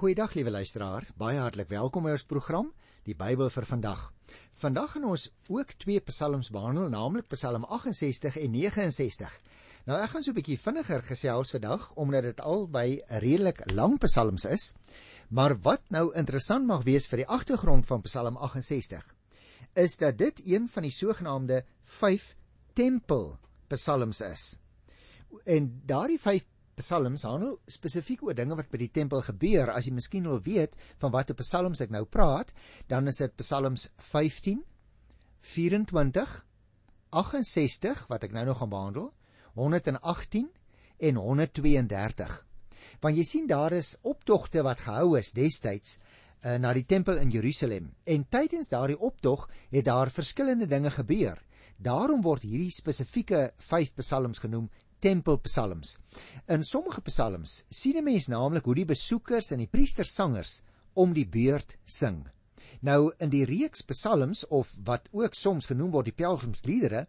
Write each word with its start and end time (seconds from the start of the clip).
Goeiedag 0.00 0.32
liewe 0.32 0.48
luisteraar, 0.48 1.04
baie 1.20 1.36
hartlik 1.36 1.68
welkom 1.68 2.06
by 2.06 2.14
ons 2.14 2.22
program, 2.24 2.70
die 3.04 3.12
Bybel 3.12 3.50
vir 3.52 3.66
vandag. 3.68 4.06
Vandag 4.62 4.94
gaan 4.94 5.02
ons 5.10 5.26
ook 5.52 5.74
twee 5.82 6.00
psalms 6.06 6.48
behandel, 6.54 6.86
naamlik 6.88 7.26
Psalm 7.34 7.66
68 7.68 8.38
en 8.40 8.54
69. 8.54 9.34
Nou 9.84 9.98
ek 10.00 10.14
gaan 10.14 10.24
so 10.24 10.32
'n 10.32 10.38
bietjie 10.38 10.56
vinniger 10.56 11.04
gesels 11.04 11.52
vandag 11.52 11.84
omdat 12.00 12.22
dit 12.22 12.40
albei 12.40 13.02
redelik 13.20 13.60
lang 13.74 13.98
psalms 14.00 14.46
is. 14.46 14.72
Maar 15.28 15.58
wat 15.60 15.82
nou 15.90 16.14
interessant 16.16 16.66
mag 16.66 16.82
wees 16.84 17.06
vir 17.06 17.18
die 17.18 17.28
agtergrond 17.28 17.84
van 17.84 18.00
Psalm 18.00 18.36
68 18.36 19.04
is 19.74 19.96
dat 19.96 20.16
dit 20.16 20.40
een 20.46 20.68
van 20.68 20.82
die 20.82 20.96
sogenaamde 20.96 21.64
5 21.82 22.36
tempel 22.72 23.36
psalms 23.68 24.20
is. 24.20 24.56
En 25.44 25.82
daardie 25.84 26.18
psalms 26.80 27.24
handel 27.28 27.58
spesifiek 27.70 28.24
oor 28.26 28.36
dinge 28.36 28.56
wat 28.58 28.70
by 28.72 28.80
die 28.82 28.90
tempel 28.92 29.22
gebeur. 29.24 29.70
As 29.72 29.86
jy 29.86 29.94
miskien 29.94 30.28
wil 30.28 30.40
weet 30.44 30.76
van 31.02 31.12
watter 31.14 31.36
psalms 31.38 31.82
ek 31.84 31.92
nou 31.94 32.04
praat, 32.08 32.52
dan 32.88 33.08
is 33.08 33.20
dit 33.22 33.36
psalms 33.42 33.88
15, 34.10 34.62
24, 35.54 36.36
68 37.10 38.06
wat 38.10 38.24
ek 38.26 38.36
nou 38.36 38.46
nog 38.48 38.60
gaan 38.60 38.72
behandel, 38.72 39.10
118 39.58 40.48
en 41.10 41.20
132. 41.20 42.38
Want 43.00 43.16
jy 43.16 43.24
sien 43.24 43.46
daar 43.50 43.74
is 43.76 43.96
optogte 44.02 44.64
wat 44.66 44.84
gehou 44.84 45.16
is 45.18 45.32
destyds 45.36 45.96
uh, 45.96 46.56
na 46.60 46.72
die 46.76 46.86
tempel 46.88 47.20
in 47.20 47.32
Jerusalem 47.32 47.90
en 48.04 48.26
tydens 48.28 48.70
daardie 48.72 48.98
optog 48.98 49.48
het 49.70 49.86
daar 49.88 50.12
verskillende 50.12 50.68
dinge 50.68 50.92
gebeur. 50.94 51.40
Daarom 51.80 52.20
word 52.20 52.44
hierdie 52.44 52.72
spesifieke 52.74 53.50
5 53.56 53.94
psalms 54.00 54.42
genoem 54.42 54.68
tempelpsalms. 55.00 55.96
In 56.48 56.62
sommige 56.62 57.00
psalms 57.08 57.64
sien 57.68 57.96
'n 57.96 58.04
mens 58.04 58.28
naamlik 58.28 58.64
hoe 58.64 58.74
die 58.74 58.84
besoekers 58.84 59.50
en 59.50 59.58
die 59.58 59.70
priesterssangers 59.70 60.62
om 60.94 61.12
die 61.12 61.26
beurt 61.26 61.76
sing. 61.84 62.26
Nou 62.80 63.12
in 63.18 63.30
die 63.30 63.44
reeks 63.44 63.82
psalms 63.82 64.46
of 64.48 64.72
wat 64.84 65.08
ook 65.12 65.34
soms 65.34 65.66
genoem 65.66 65.90
word 65.90 66.04
die 66.04 66.16
pelgrimsliedere 66.16 67.06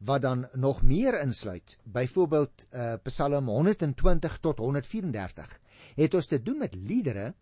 wat 0.00 0.22
dan 0.22 0.48
nog 0.54 0.82
meer 0.82 1.20
insluit, 1.20 1.78
byvoorbeeld 1.84 2.66
uh, 2.70 2.94
Psalm 3.02 3.48
120 3.48 4.38
tot 4.40 4.58
134, 4.58 5.60
het 5.94 6.14
ons 6.14 6.26
te 6.26 6.42
doen 6.42 6.58
met 6.58 6.74
liedere 6.74 7.34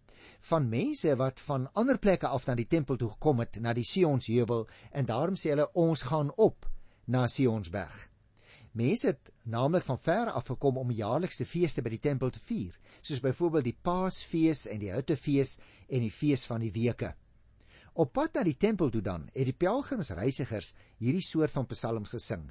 van 0.50 0.68
mense 0.68 1.16
wat 1.16 1.40
van 1.40 1.68
ander 1.72 1.98
plekke 1.98 2.26
af 2.26 2.46
na 2.46 2.54
die 2.58 2.66
tempel 2.66 2.96
toe 2.96 3.10
gekom 3.10 3.38
het, 3.38 3.60
na 3.60 3.72
die 3.72 3.86
Sionsheuwel 3.86 4.66
en 4.90 5.06
daarom 5.06 5.38
sê 5.38 5.54
hulle 5.54 5.70
ons 5.78 6.02
gaan 6.02 6.32
op 6.36 6.66
na 7.06 7.26
Sionsberg. 7.26 8.07
Mense 8.78 9.10
het 9.10 9.30
naamlik 9.42 9.86
van 9.88 9.98
ver 9.98 10.28
af 10.30 10.46
gekom 10.46 10.76
om 10.78 10.90
jaarlikse 10.94 11.46
feeste 11.48 11.82
by 11.82 11.90
die 11.96 12.02
tempel 12.04 12.30
te 12.30 12.42
vier, 12.44 12.76
soos 13.02 13.22
byvoorbeeld 13.24 13.66
die 13.66 13.78
Paasfees 13.82 14.66
en 14.70 14.78
die 14.84 14.92
Houtefees 14.92 15.56
en 15.88 16.04
die 16.04 16.12
fees 16.14 16.44
van 16.46 16.62
die 16.62 16.70
weke. 16.70 17.10
Op 17.98 18.12
pad 18.14 18.38
na 18.38 18.44
die 18.46 18.54
tempel 18.54 18.92
toe 18.94 19.02
dan, 19.02 19.26
het 19.34 19.48
die 19.48 19.56
pelgrimsreisigers 19.56 20.74
hierdie 21.02 21.24
soort 21.26 21.50
van 21.50 21.66
psalms 21.72 22.14
gesing. 22.14 22.44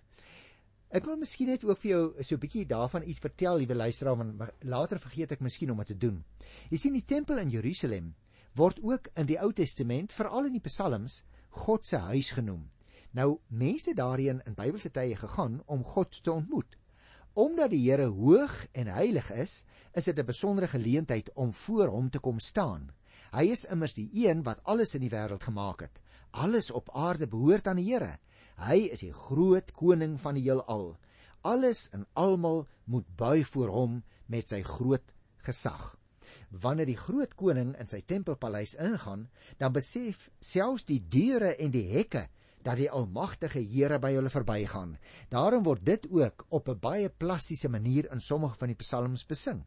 Ek 0.92 1.08
wil 1.08 1.20
miskien 1.20 1.48
net 1.52 1.64
ook 1.68 1.80
vir 1.80 1.92
jou 1.92 2.04
so 2.24 2.36
'n 2.36 2.44
bietjie 2.44 2.66
daarvan 2.66 3.08
iets 3.08 3.24
vertel, 3.24 3.58
liewe 3.58 3.76
luisteraar, 3.76 4.18
want 4.18 4.52
later 4.64 5.00
vergeet 5.00 5.32
ek 5.32 5.42
miskien 5.42 5.72
om 5.72 5.78
dit 5.78 5.88
te 5.88 5.98
doen. 5.98 6.24
Jy 6.70 6.78
sien 6.78 6.94
die 6.94 7.06
tempel 7.06 7.38
in 7.38 7.50
Jerusalem 7.50 8.16
word 8.56 8.80
ook 8.84 9.08
in 9.16 9.26
die 9.26 9.40
Ou 9.40 9.54
Testament, 9.54 10.14
veral 10.14 10.46
in 10.46 10.54
die 10.54 10.68
psalms, 10.68 11.24
God 11.50 11.86
se 11.86 11.98
huis 11.98 12.32
genoem. 12.32 12.70
Nou 13.12 13.40
mense 13.48 13.94
daarin 13.94 14.42
in 14.46 14.56
Bybelse 14.58 14.92
tye 14.92 15.16
gegaan 15.16 15.62
om 15.66 15.84
God 15.84 16.24
te 16.24 16.32
ontmoet. 16.32 16.78
Omdat 17.34 17.70
die 17.70 17.84
Here 17.86 18.10
hoog 18.10 18.66
en 18.72 18.88
heilig 18.88 19.32
is, 19.32 19.64
is 19.94 20.06
dit 20.06 20.20
'n 20.20 20.26
besondere 20.26 20.68
geleentheid 20.68 21.34
om 21.34 21.54
voor 21.54 21.88
hom 21.88 22.10
te 22.10 22.20
kom 22.20 22.40
staan. 22.40 22.92
Hy 23.32 23.52
is 23.52 23.66
immers 23.66 23.94
die 23.94 24.10
een 24.14 24.44
wat 24.44 24.64
alles 24.64 24.96
in 24.96 25.02
die 25.02 25.10
wêreld 25.10 25.44
gemaak 25.44 25.82
het. 25.82 26.00
Alles 26.32 26.72
op 26.72 26.90
aarde 26.94 27.28
behoort 27.28 27.68
aan 27.68 27.76
die 27.76 27.94
Here. 27.94 28.20
Hy 28.58 28.90
is 28.92 29.00
die 29.00 29.14
groot 29.14 29.72
koning 29.72 30.20
van 30.20 30.34
die 30.34 30.44
heelal. 30.44 30.98
Alles 31.42 31.90
en 31.94 32.08
almal 32.14 32.68
moet 32.86 33.06
buig 33.16 33.48
voor 33.48 33.68
hom 33.68 34.04
met 34.26 34.50
sy 34.50 34.62
groot 34.62 35.14
gesag. 35.46 35.96
Wanneer 36.50 36.86
die 36.86 36.98
groot 36.98 37.36
koning 37.36 37.76
in 37.80 37.88
sy 37.88 38.02
tempelpaleis 38.02 38.76
ingaan, 38.76 39.28
dan 39.58 39.74
besef 39.76 40.30
selfs 40.40 40.88
die 40.88 41.00
deure 41.10 41.56
en 41.56 41.72
die 41.72 41.86
hekke 41.92 42.28
dat 42.68 42.82
die 42.82 42.90
almagtige 42.92 43.62
Here 43.64 44.00
by 44.04 44.12
hulle 44.18 44.32
verbygaan. 44.32 44.98
Daarom 45.32 45.64
word 45.64 45.86
dit 45.88 46.08
ook 46.12 46.46
op 46.50 46.70
'n 46.70 46.80
baie 46.80 47.10
plastiese 47.10 47.70
manier 47.70 48.12
in 48.12 48.20
sommige 48.20 48.58
van 48.58 48.68
die 48.68 48.76
psalms 48.76 49.26
besing. 49.26 49.64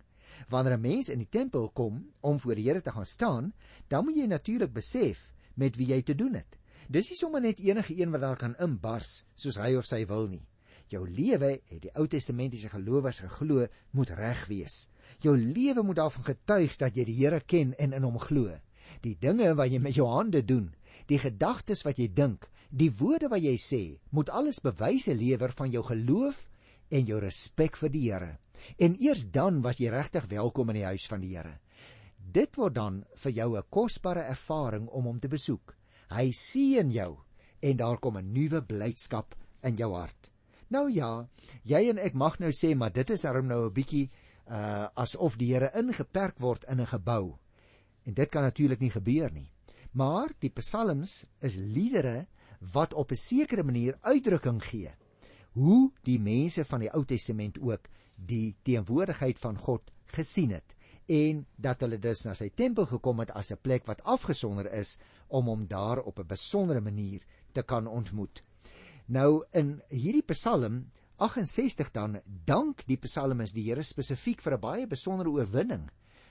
Wanneer 0.49 0.77
'n 0.77 0.81
mens 0.81 1.09
in 1.09 1.19
die 1.19 1.29
tempel 1.29 1.71
kom 1.71 2.13
om 2.21 2.41
voor 2.41 2.55
die 2.55 2.69
Here 2.69 2.83
te 2.83 2.91
gaan 2.91 3.07
staan, 3.07 3.53
dan 3.89 4.05
moet 4.05 4.17
jy 4.17 4.27
natuurlik 4.27 4.73
besef 4.73 5.33
met 5.55 5.77
wie 5.77 5.87
jy 5.87 6.03
te 6.03 6.15
doen 6.15 6.35
het. 6.35 6.59
Dis 6.89 7.09
nie 7.09 7.17
sommer 7.17 7.41
net 7.41 7.59
enige 7.59 8.01
een 8.01 8.11
wat 8.11 8.21
daar 8.21 8.37
kan 8.37 8.57
inbars 8.59 9.25
soos 9.35 9.57
hy 9.57 9.77
of 9.77 9.87
sy 9.87 10.07
wil 10.07 10.29
nie. 10.29 10.47
Jou 10.87 11.09
lewe, 11.11 11.61
het 11.65 11.83
die 11.83 11.95
Ou 11.95 12.07
Testamentiese 12.07 12.69
gelowiges 12.69 13.19
geglo, 13.19 13.67
moet 13.91 14.11
reg 14.11 14.47
wees. 14.47 14.89
Jou 15.19 15.37
lewe 15.37 15.83
moet 15.83 15.97
daarvan 15.97 16.25
getuig 16.25 16.77
dat 16.77 16.97
jy 16.97 17.05
die 17.05 17.15
Here 17.15 17.41
ken 17.41 17.79
en 17.79 17.93
in 17.93 18.03
hom 18.03 18.19
glo. 18.19 18.59
Die 19.01 19.17
dinge 19.19 19.55
wat 19.55 19.71
jy 19.71 19.79
met 19.79 19.95
jou 19.95 20.09
hande 20.09 20.45
doen, 20.45 20.75
die 21.07 21.19
gedagtes 21.19 21.83
wat 21.83 21.99
jy 21.99 22.09
dink, 22.13 22.49
Die 22.71 22.91
woorde 22.95 23.27
wat 23.27 23.43
jy 23.43 23.57
sê, 23.59 23.83
moet 24.15 24.29
alles 24.31 24.61
bewyse 24.63 25.15
lewer 25.15 25.51
van 25.59 25.73
jou 25.75 25.83
geloof 25.83 26.45
en 26.95 27.07
jou 27.09 27.19
respek 27.19 27.77
vir 27.81 27.91
die 27.91 28.03
Here. 28.05 28.31
En 28.79 28.95
eers 29.03 29.25
dan 29.35 29.59
was 29.65 29.81
jy 29.81 29.91
regtig 29.91 30.29
welkom 30.31 30.71
in 30.71 30.79
die 30.79 30.87
huis 30.87 31.09
van 31.11 31.21
die 31.25 31.33
Here. 31.35 31.57
Dit 32.15 32.55
word 32.61 32.77
dan 32.77 33.05
vir 33.17 33.33
jou 33.33 33.57
'n 33.57 33.67
kosbare 33.71 34.23
ervaring 34.23 34.87
om 34.89 35.05
hom 35.05 35.19
te 35.19 35.29
besoek. 35.29 35.77
Hy 36.11 36.31
sien 36.31 36.93
jou 36.93 37.19
en 37.61 37.77
daar 37.77 37.99
kom 37.99 38.17
'n 38.17 38.33
nuwe 38.33 38.63
blydskap 38.63 39.35
in 39.63 39.77
jou 39.77 39.93
hart. 39.95 40.31
Nou 40.69 40.89
ja, 40.89 41.29
jy 41.65 41.91
en 41.91 41.99
ek 41.99 42.15
mag 42.15 42.39
nou 42.39 42.51
sê 42.51 42.77
maar 42.77 42.93
dit 42.93 43.11
is 43.11 43.23
darm 43.23 43.47
nou 43.47 43.67
'n 43.67 43.75
bietjie 43.75 44.11
uh 44.47 44.89
asof 44.95 45.37
die 45.37 45.53
Here 45.55 45.71
ingeperk 45.75 46.39
word 46.39 46.65
in 46.69 46.81
'n 46.81 46.87
gebou. 46.87 47.37
En 48.07 48.15
dit 48.15 48.31
kan 48.31 48.43
natuurlik 48.43 48.81
nie 48.81 48.91
gebeur 48.91 49.33
nie. 49.33 49.51
Maar 49.93 50.31
die 50.39 50.51
psalms 50.51 51.25
is 51.41 51.57
liedere 51.57 52.27
wat 52.73 52.95
op 52.95 53.11
'n 53.11 53.17
sekere 53.17 53.63
manier 53.63 53.99
uitdrukking 54.01 54.63
gee 54.65 54.93
hoe 55.53 55.93
die 56.03 56.19
mense 56.21 56.65
van 56.65 56.81
die 56.81 56.91
Ou 56.95 57.05
Testament 57.05 57.59
ook 57.59 57.89
die 58.17 58.57
teenwoordigheid 58.63 59.39
van 59.39 59.59
God 59.59 59.91
gesien 60.05 60.51
het 60.51 60.77
en 61.11 61.47
dat 61.57 61.81
hulle 61.81 61.99
dus 61.99 62.25
na 62.25 62.35
sy 62.39 62.51
tempel 62.55 62.87
gekom 62.87 63.19
het 63.19 63.31
as 63.31 63.51
'n 63.51 63.59
plek 63.63 63.87
wat 63.87 64.03
afgesonder 64.05 64.73
is 64.73 64.99
om 65.29 65.47
hom 65.47 65.67
daar 65.67 66.03
op 66.03 66.19
'n 66.19 66.27
besondere 66.27 66.81
manier 66.81 67.23
te 67.53 67.63
kan 67.63 67.87
ontmoet. 67.87 68.43
Nou 69.07 69.45
in 69.53 69.83
hierdie 69.89 70.23
Psalm 70.23 70.91
68 71.17 71.91
dan 71.91 72.21
dank 72.25 72.87
die 72.87 72.97
psalmis 72.97 73.53
die 73.53 73.65
Here 73.69 73.83
spesifiek 73.83 74.41
vir 74.41 74.55
'n 74.55 74.61
baie 74.61 74.87
besondere 74.87 75.31
oorwinning 75.31 75.91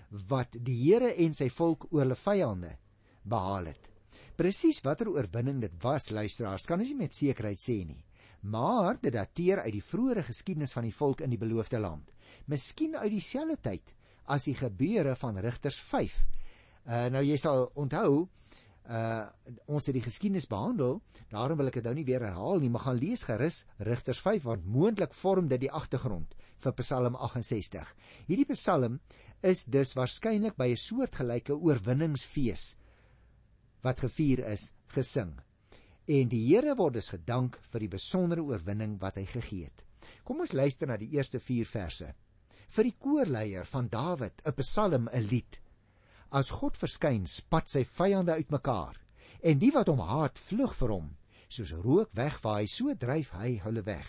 wat 0.09 0.55
die 0.59 0.77
Here 0.83 1.13
en 1.13 1.33
sy 1.33 1.49
volk 1.49 1.85
oor 1.91 2.01
hulle 2.01 2.15
vyande 2.15 2.77
behaal 3.23 3.65
het. 3.65 3.89
Presies 4.39 4.77
watter 4.85 5.09
oorwinning 5.11 5.57
dit 5.59 5.73
was, 5.83 6.05
luisteraars, 6.15 6.63
kan 6.63 6.79
ons 6.79 6.93
nie 6.93 7.01
met 7.01 7.11
sekerheid 7.11 7.59
sê 7.59 7.81
nie. 7.83 7.99
Maar 8.47 8.95
dit 9.01 9.11
dateer 9.11 9.59
uit 9.65 9.73
die 9.75 9.83
vroeë 9.83 10.23
geskiedenis 10.29 10.71
van 10.71 10.85
die 10.87 10.95
volk 10.95 11.25
in 11.25 11.33
die 11.33 11.39
beloofde 11.41 11.81
land. 11.83 12.13
Miskien 12.47 12.95
uit 12.95 13.11
dieselfde 13.11 13.57
tyd 13.59 13.91
as 14.31 14.47
die 14.47 14.55
gebeure 14.55 15.17
van 15.19 15.41
Rigters 15.43 15.81
5. 15.89 16.15
Uh 16.87 17.03
nou 17.11 17.25
jy 17.27 17.35
sal 17.35 17.67
onthou, 17.75 18.29
uh 18.87 19.27
ons 19.67 19.91
het 19.91 19.99
die 19.99 20.05
geskiedenis 20.07 20.47
behandel, 20.47 21.01
daarom 21.35 21.59
wil 21.59 21.73
ek 21.73 21.81
dit 21.81 21.91
nou 21.91 21.97
nie 21.99 22.07
weer 22.07 22.23
herhaal 22.23 22.63
nie, 22.63 22.71
maar 22.71 22.87
gaan 22.87 23.03
lees 23.03 23.27
gerus 23.27 23.65
Rigters 23.91 24.23
5 24.23 24.47
want 24.47 24.71
moontlik 24.71 25.19
vorm 25.19 25.51
dit 25.51 25.67
die 25.67 25.75
agtergrond 25.83 26.39
vir 26.63 26.79
Psalm 26.79 27.19
68. 27.19 27.91
Hierdie 28.31 28.47
Psalm 28.55 29.01
is 29.43 29.67
dus 29.67 29.97
waarskynlik 29.99 30.55
by 30.55 30.71
'n 30.71 30.85
soortgelyke 30.87 31.59
oorwinningsfees 31.59 32.77
wat 33.85 34.03
gevier 34.05 34.43
is 34.51 34.71
gesing. 34.95 35.33
En 36.09 36.29
die 36.31 36.41
Here 36.47 36.75
word 36.75 36.97
dus 36.97 37.11
gedank 37.13 37.59
vir 37.71 37.85
die 37.85 37.91
besondere 37.91 38.41
oorwinning 38.41 38.97
wat 39.01 39.19
hy 39.19 39.25
gegee 39.29 39.67
het. 39.69 39.83
Kom 40.23 40.41
ons 40.41 40.55
luister 40.57 40.89
na 40.89 40.97
die 40.97 41.11
eerste 41.15 41.39
4 41.39 41.67
verse. 41.69 42.13
Vir 42.69 42.87
die 42.87 42.95
koorleier 43.01 43.65
van 43.65 43.89
Dawid, 43.89 44.41
'n 44.45 44.53
Psalm, 44.61 45.09
'n 45.09 45.27
lied. 45.29 45.61
As 46.31 46.49
God 46.49 46.77
verskyn, 46.77 47.25
spat 47.27 47.69
sy 47.69 47.83
vyande 47.83 48.33
uitmekaar 48.33 48.97
en 49.41 49.59
die 49.59 49.71
wat 49.71 49.87
hom 49.87 50.01
haat, 50.03 50.37
vlug 50.37 50.73
vir 50.75 50.89
hom. 50.89 51.07
Soos 51.49 51.71
rook 51.71 52.09
wegwaai, 52.13 52.67
so 52.67 52.93
dryf 52.93 53.31
hy 53.31 53.57
hulle 53.63 53.85
weg. 53.85 54.07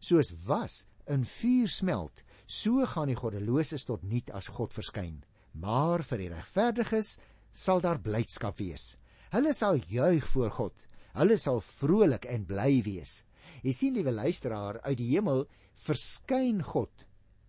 Soos 0.00 0.34
was 0.46 0.86
in 1.06 1.24
vuur 1.24 1.68
smelt, 1.68 2.22
so 2.46 2.84
gaan 2.86 3.08
die 3.08 3.18
goddeloses 3.18 3.84
tot 3.84 4.02
niet 4.02 4.30
as 4.30 4.48
God 4.48 4.74
verskyn. 4.74 5.24
Maar 5.54 6.02
vir 6.02 6.18
die 6.18 6.28
regverdiges 6.34 7.16
sal 7.52 7.80
daar 7.80 7.98
blydskap 7.98 8.58
wees. 8.58 8.96
Hulle 9.34 9.54
sal 9.54 9.80
juig 9.90 10.26
voor 10.32 10.50
God. 10.50 10.86
Hulle 11.16 11.36
sal 11.40 11.60
vrolik 11.64 12.28
en 12.30 12.46
bly 12.46 12.82
wees. 12.86 13.22
Jy 13.62 13.72
sien 13.72 13.94
liewe 13.96 14.12
luisteraar, 14.12 14.80
uit 14.84 14.98
die 14.98 15.12
hemel 15.14 15.46
verskyn 15.86 16.62
God 16.62 17.06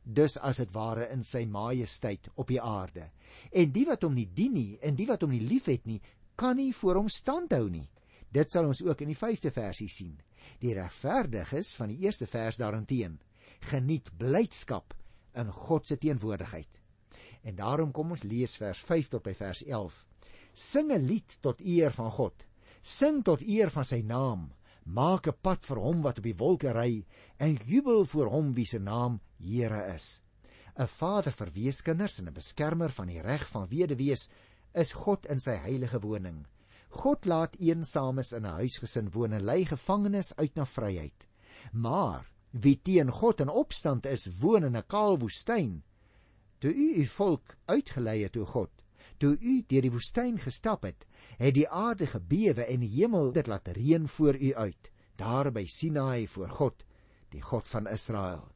dus 0.07 0.37
as 0.39 0.61
dit 0.61 0.71
ware 0.71 1.09
in 1.11 1.23
sy 1.27 1.43
majesteit 1.51 2.29
op 2.39 2.47
die 2.47 2.61
aarde. 2.63 3.09
En 3.51 3.71
die 3.75 3.83
wat 3.89 4.05
hom 4.07 4.15
nie 4.15 4.27
dien 4.33 4.55
nie 4.55 4.77
en 4.81 4.95
die 4.95 5.07
wat 5.09 5.25
hom 5.25 5.33
nie 5.35 5.43
liefhet 5.43 5.85
nie, 5.85 5.99
kan 6.39 6.55
nie 6.57 6.71
voor 6.73 7.01
hom 7.01 7.09
standhou 7.11 7.67
nie. 7.69 7.87
Dit 8.31 8.51
sal 8.51 8.67
ons 8.69 8.81
ook 8.85 9.03
in 9.03 9.11
die 9.11 9.19
5de 9.19 9.51
versie 9.51 9.89
sien. 9.91 10.15
Die 10.61 10.73
regverdiges 10.77 11.73
van 11.75 11.91
die 11.91 12.05
eerste 12.05 12.27
vers 12.27 12.59
daarenteen 12.59 13.19
geniet 13.67 14.11
blydskap 14.19 14.93
in 15.35 15.51
God 15.51 15.87
se 15.87 15.97
teenwoordigheid. 15.99 16.69
En 17.43 17.55
daarom 17.55 17.91
kom 17.91 18.13
ons 18.15 18.23
lees 18.23 18.55
vers 18.59 18.79
5 18.85 19.11
tot 19.15 19.25
by 19.27 19.33
vers 19.35 19.63
11. 19.65 19.97
Sing 20.57 20.89
'n 20.91 21.05
lied 21.05 21.37
tot 21.45 21.59
eer 21.61 21.91
van 21.93 22.09
God. 22.11 22.45
Sing 22.81 23.21
tot 23.23 23.41
eer 23.45 23.69
van 23.69 23.85
sy 23.85 23.99
naam. 24.01 24.47
Maak 24.85 25.27
'n 25.27 25.37
pad 25.45 25.65
vir 25.69 25.77
hom 25.77 26.01
wat 26.01 26.17
op 26.17 26.25
die 26.25 26.39
wolke 26.39 26.71
ry 26.73 27.05
en 27.37 27.59
jubel 27.71 28.05
voor 28.05 28.31
hom 28.33 28.53
wie 28.57 28.65
se 28.65 28.79
naam 28.79 29.19
Here 29.37 29.93
is. 29.93 30.23
'n 30.75 30.87
Vader 30.87 31.31
vir 31.31 31.51
weeskinders 31.53 32.17
en 32.19 32.29
'n 32.29 32.33
beskermer 32.33 32.89
van 32.89 33.07
die 33.07 33.21
reg 33.21 33.45
van 33.53 33.69
weduwees 33.69 34.29
is 34.73 34.93
God 34.93 35.27
in 35.27 35.39
sy 35.39 35.53
heilige 35.61 35.99
woning. 36.01 36.47
God 36.89 37.25
laat 37.25 37.59
eensames 37.59 38.33
in 38.33 38.45
'n 38.45 38.57
huisgesin 38.57 39.11
woon 39.11 39.33
en 39.33 39.45
lei 39.45 39.65
gevangenes 39.65 40.35
uit 40.37 40.55
na 40.55 40.65
vryheid. 40.65 41.27
Maar 41.73 42.25
wie 42.49 42.79
teen 42.81 43.11
God 43.11 43.41
in 43.41 43.49
opstand 43.49 44.05
is, 44.05 44.25
woon 44.39 44.63
in 44.63 44.75
'n 44.75 44.87
kaal 44.87 45.19
woestyn. 45.19 45.83
Toe 46.59 46.73
u 46.73 46.95
u 47.01 47.05
volk 47.05 47.55
uitgelei 47.67 48.23
het, 48.23 48.37
o 48.37 48.45
God, 48.45 48.71
toe 49.17 49.37
u 49.39 49.61
deur 49.67 49.81
die 49.81 49.91
woestyn 49.91 50.37
gestap 50.39 50.83
het, 50.83 51.05
het 51.37 51.53
die 51.53 51.67
aarde 51.69 52.07
gebewe 52.07 52.65
en 52.65 52.79
die 52.85 52.91
hemel 52.99 53.31
dit 53.31 53.47
laat 53.47 53.67
reën 53.67 54.07
voor 54.07 54.35
u 54.35 54.53
uit, 54.53 54.91
daar 55.15 55.51
by 55.51 55.65
Sinaai 55.65 56.27
voor 56.27 56.49
God, 56.49 56.85
die 57.33 57.41
God 57.41 57.67
van 57.67 57.87
Israel. 57.87 58.47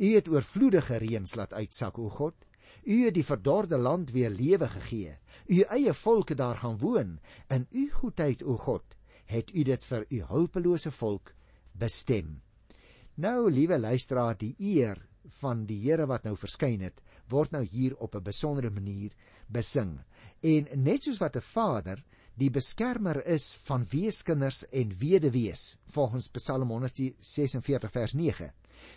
U 0.00 0.14
het 0.14 0.28
oorvloedige 0.28 0.96
reëns 0.96 1.34
laat 1.36 1.52
uitsak, 1.52 1.98
o 1.98 2.08
God. 2.08 2.34
U 2.88 3.04
het 3.04 3.14
die 3.14 3.24
verdorde 3.24 3.76
land 3.76 4.10
weer 4.16 4.30
lewe 4.32 4.68
gegee. 4.68 5.18
U 5.46 5.60
eie 5.60 5.92
volke 5.94 6.34
daar 6.34 6.56
gaan 6.56 6.78
woon. 6.80 7.18
In 7.52 7.66
u 7.70 7.90
goedheid, 7.92 8.42
o 8.42 8.56
God, 8.56 8.96
het 9.28 9.52
u 9.54 9.62
dit 9.62 9.84
vir 9.84 10.06
u 10.08 10.22
hulpelose 10.32 10.90
volk 10.90 11.34
bestem. 11.72 12.40
Nou, 13.20 13.50
liewe 13.52 13.78
luisteraar, 13.78 14.38
die 14.38 14.54
eer 14.58 15.04
van 15.42 15.66
die 15.68 15.78
Here 15.84 16.06
wat 16.08 16.24
nou 16.24 16.32
verskyn 16.38 16.80
het, 16.80 17.02
word 17.28 17.52
nou 17.52 17.62
hier 17.64 17.96
op 17.96 18.14
'n 18.16 18.22
besondere 18.24 18.70
manier 18.70 19.12
besing. 19.52 19.98
En 20.40 20.68
net 20.82 21.04
soos 21.04 21.20
wat 21.20 21.36
'n 21.36 21.44
vader 21.44 22.04
die 22.40 22.50
beskermer 22.50 23.26
is 23.26 23.52
van 23.66 23.84
weeskinders 23.90 24.64
en 24.72 24.94
weduwees, 24.98 25.76
volgens 25.84 26.28
Psalm 26.28 26.70
146 26.70 27.90
vers 27.90 28.14
9, 28.14 28.52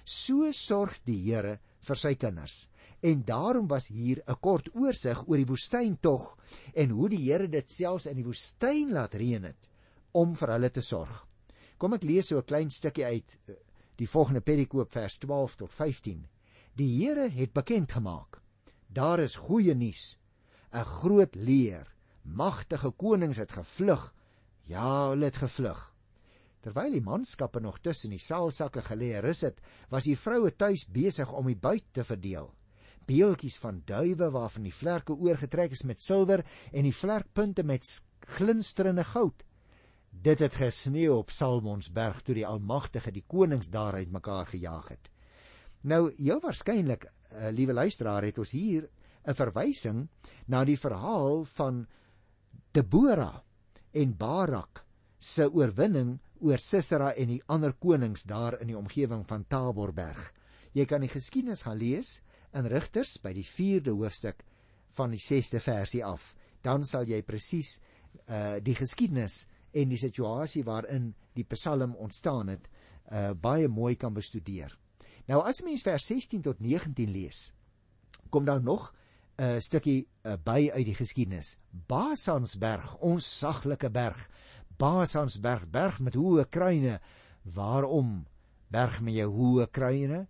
so 0.05 0.51
sorg 0.51 0.99
die 1.05 1.19
Here 1.25 1.59
vir 1.83 1.99
sy 1.99 2.13
kinders. 2.15 2.69
En 3.03 3.23
daarom 3.27 3.67
was 3.67 3.87
hier 3.87 4.23
'n 4.27 4.39
kort 4.39 4.69
oorsig 4.75 5.27
oor 5.27 5.37
die 5.37 5.51
woestyn 5.51 5.97
tog 5.99 6.37
en 6.73 6.89
hoe 6.89 7.09
die 7.09 7.23
Here 7.31 7.49
dit 7.49 7.69
selfs 7.69 8.05
in 8.05 8.15
die 8.15 8.25
woestyn 8.25 8.93
laat 8.93 9.13
reën 9.13 9.43
het 9.43 9.69
om 10.13 10.35
vir 10.35 10.49
hulle 10.53 10.69
te 10.69 10.81
sorg. 10.81 11.27
Kom 11.77 11.93
ek 11.93 12.03
lees 12.03 12.27
so 12.27 12.37
'n 12.37 12.45
klein 12.45 12.69
stukkie 12.69 13.05
uit 13.05 13.37
die 13.97 14.07
volgende 14.07 14.41
perikoop 14.41 14.91
vers 14.91 15.17
12 15.17 15.55
tot 15.55 15.73
15. 15.73 16.27
Die 16.75 17.05
Here 17.05 17.29
het 17.29 17.53
bekend 17.53 17.91
gemaak. 17.91 18.41
Daar 18.87 19.19
is 19.19 19.35
goeie 19.35 19.75
nuus. 19.75 20.17
'n 20.73 20.85
Groot 20.85 21.35
leer, 21.35 21.87
magtige 22.23 22.91
konings 22.91 23.37
het 23.37 23.51
gevlug. 23.51 24.13
Ja, 24.65 25.09
hulle 25.09 25.25
het 25.25 25.37
gevlug. 25.37 25.93
Terwyl 26.63 26.95
die 26.95 27.03
manskappe 27.03 27.59
nog 27.59 27.77
tussen 27.79 28.09
die 28.09 28.21
saalsakke 28.23 28.81
gelê 28.81 29.19
rus 29.21 29.43
het, 29.43 29.59
was 29.91 30.07
die 30.07 30.17
vroue 30.17 30.49
tuis 30.55 30.85
besig 30.87 31.31
om 31.31 31.45
die 31.51 31.59
buit 31.59 31.85
te 31.91 32.03
verdeel. 32.03 32.53
Beeltjies 33.05 33.57
van 33.59 33.81
duwe 33.85 34.29
waarvan 34.31 34.63
die 34.63 34.73
vlerke 34.73 35.13
oorgetrek 35.13 35.75
is 35.75 35.83
met 35.83 36.01
silwer 36.01 36.45
en 36.71 36.87
die 36.87 36.95
vlerkpunte 36.95 37.63
met 37.63 37.83
glinsterende 38.37 39.03
goud. 39.03 39.43
Dit 40.09 40.39
het 40.39 40.55
gesneeu 40.55 41.11
op 41.17 41.29
Salmonsberg 41.29 42.21
toe 42.23 42.35
die 42.35 42.47
Almagtige 42.47 43.11
die 43.11 43.25
konings 43.27 43.69
daar 43.69 43.99
uitmekaar 43.99 44.47
gejaag 44.47 44.87
het. 44.87 45.09
Nou 45.81 46.13
heel 46.15 46.39
waarskynlik, 46.39 47.09
uh, 47.33 47.49
liewe 47.51 47.73
luisteraar, 47.73 48.23
het 48.23 48.37
ons 48.39 48.51
hier 48.55 48.87
'n 49.25 49.33
verwysing 49.33 50.07
na 50.47 50.63
die 50.65 50.77
verhaal 50.77 51.43
van 51.45 51.85
Deborah 52.73 53.41
en 53.91 54.17
Barak 54.17 54.83
se 55.19 55.47
oorwinning 55.47 56.19
oor 56.43 56.59
Sisera 56.59 57.13
en 57.15 57.29
die 57.31 57.41
ander 57.47 57.73
konings 57.73 58.25
daar 58.27 58.59
in 58.61 58.67
die 58.67 58.77
omgewing 58.77 59.23
van 59.27 59.45
Taborberg. 59.47 60.33
Jy 60.73 60.85
kan 60.89 61.01
die 61.05 61.11
geskiedenis 61.11 61.63
gaan 61.63 61.77
lees 61.77 62.17
in 62.53 62.67
Rigters 62.69 63.17
by 63.21 63.31
die 63.33 63.45
4de 63.45 63.93
hoofstuk 63.95 64.43
van 64.97 65.13
die 65.13 65.21
6de 65.21 65.61
versie 65.63 66.03
af. 66.05 66.33
Dan 66.61 66.83
sal 66.85 67.07
jy 67.09 67.21
presies 67.23 67.79
uh 68.29 68.59
die 68.61 68.75
geskiedenis 68.77 69.45
en 69.73 69.89
die 69.89 69.97
situasie 69.97 70.63
waarin 70.63 71.13
die 71.33 71.45
Psalm 71.49 71.95
ontstaan 71.95 72.51
het, 72.53 72.67
uh 73.11 73.33
baie 73.33 73.67
mooi 73.67 73.95
kan 73.95 74.13
bestudeer. 74.13 74.75
Nou 75.27 75.41
as 75.41 75.63
mens 75.63 75.81
vers 75.81 76.05
16 76.11 76.43
tot 76.45 76.59
19 76.61 77.09
lees, 77.09 77.53
kom 78.29 78.45
daar 78.45 78.61
nog 78.61 78.91
'n 79.37 79.55
uh, 79.55 79.59
stukkie 79.59 80.05
uh, 80.25 80.35
by 80.37 80.69
uit 80.73 80.85
die 80.85 80.95
geskiedenis. 80.95 81.57
Basansberg, 81.89 82.99
ons 83.01 83.25
saglike 83.39 83.89
berg. 83.89 84.19
Basansberg, 84.77 85.65
berg 85.73 85.99
met 85.99 86.13
hoë 86.13 86.45
kruine. 86.49 86.99
Waarom 87.41 88.27
berg 88.69 89.01
met 89.01 89.17
jou 89.17 89.29
hoë 89.33 89.67
kruine? 89.71 90.27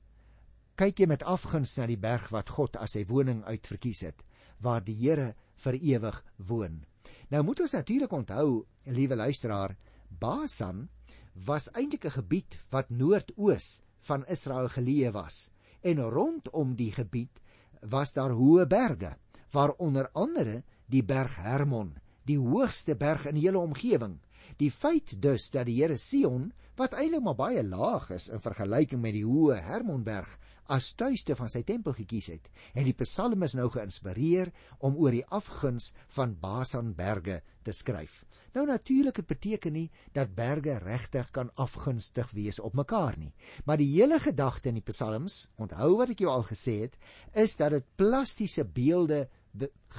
Kyk 0.80 1.04
jy 1.04 1.08
met 1.12 1.24
afguns 1.24 1.76
na 1.78 1.88
die 1.88 2.00
berg 2.00 2.32
wat 2.32 2.50
God 2.50 2.80
as 2.80 2.96
sy 2.96 3.04
woning 3.06 3.44
uitverkies 3.44 4.06
het, 4.08 4.24
waar 4.64 4.82
die 4.82 4.96
Here 4.96 5.34
vir 5.66 5.76
ewig 5.76 6.24
woon. 6.38 6.86
Nou 7.30 7.44
moet 7.44 7.60
ons 7.60 7.76
natuurlik 7.76 8.12
onthou, 8.12 8.66
liewe 8.86 9.16
luisteraar, 9.20 9.76
Basan 10.10 10.88
was 11.34 11.70
eintlik 11.74 12.06
'n 12.06 12.18
gebied 12.24 12.58
wat 12.72 12.90
noordoos 12.90 13.82
van 14.08 14.26
Israel 14.28 14.70
geleë 14.70 15.12
was 15.12 15.52
en 15.82 16.00
rondom 16.00 16.76
die 16.76 16.92
gebied 16.92 17.43
was 17.90 18.14
daar 18.14 18.32
hoë 18.32 18.68
berge, 18.68 19.16
waaronder 19.52 20.10
andere 20.14 20.64
die 20.88 21.04
berg 21.04 21.36
Hermon, 21.36 21.94
die 22.26 22.40
hoogste 22.40 22.96
berg 22.96 23.26
in 23.30 23.38
die 23.38 23.46
hele 23.48 23.60
omgewing. 23.60 24.20
Die 24.58 24.72
feit 24.72 25.22
dus 25.22 25.50
dat 25.52 25.66
die 25.66 25.82
Here 25.82 25.98
Sion, 25.98 26.52
wat 26.76 26.94
eintlik 26.98 27.24
maar 27.24 27.38
baie 27.38 27.64
laag 27.64 28.10
is 28.16 28.30
in 28.30 28.42
vergelyking 28.42 29.02
met 29.02 29.14
die 29.14 29.26
hoë 29.26 29.60
Hermonberg, 29.62 30.38
as 30.72 30.94
tuiste 30.96 31.36
van 31.36 31.50
sy 31.52 31.62
tempel 31.68 31.96
gekies 31.98 32.30
het 32.32 32.48
en 32.74 32.88
die 32.88 32.96
psalm 32.96 33.44
is 33.44 33.56
nou 33.58 33.68
geïnspireer 33.72 34.52
om 34.88 34.96
oor 34.96 35.16
die 35.16 35.26
afguns 35.36 35.92
van 36.16 36.36
Basan 36.40 36.94
berge 36.96 37.42
te 37.64 37.74
skryf. 37.76 38.24
Nou 38.56 38.66
natuurlik 38.70 39.20
dit 39.20 39.28
beteken 39.28 39.74
nie 39.74 39.90
dat 40.16 40.36
berge 40.36 40.78
regtig 40.84 41.32
kan 41.36 41.52
afgunstig 41.60 42.32
wees 42.38 42.60
op 42.60 42.78
mekaar 42.80 43.18
nie, 43.20 43.34
maar 43.66 43.78
die 43.82 43.92
hele 43.92 44.20
gedagte 44.24 44.70
in 44.72 44.80
die 44.80 44.88
psalms, 44.88 45.48
onthou 45.58 45.98
wat 46.00 46.14
ek 46.14 46.24
jou 46.24 46.32
al 46.32 46.48
gesê 46.48 46.84
het, 46.86 46.98
is 47.34 47.58
dat 47.60 47.76
dit 47.76 47.88
plastiese 48.00 48.64
beelde 48.64 49.28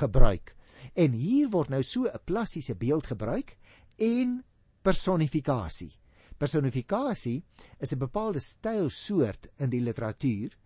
gebruik. 0.01 0.55
En 0.95 1.13
hier 1.15 1.49
word 1.51 1.71
nou 1.71 1.83
so 1.83 2.07
'n 2.07 2.25
plastiese 2.25 2.75
beeld 2.75 3.07
gebruik 3.07 3.57
en 3.97 4.45
personifikasie. 4.83 5.93
Personifikasie 6.39 7.43
is 7.79 7.93
'n 7.93 7.99
bepaalde 7.99 8.41
stylsoort 8.41 9.47
in 9.59 9.71
die 9.71 9.81
literatuur 9.81 10.57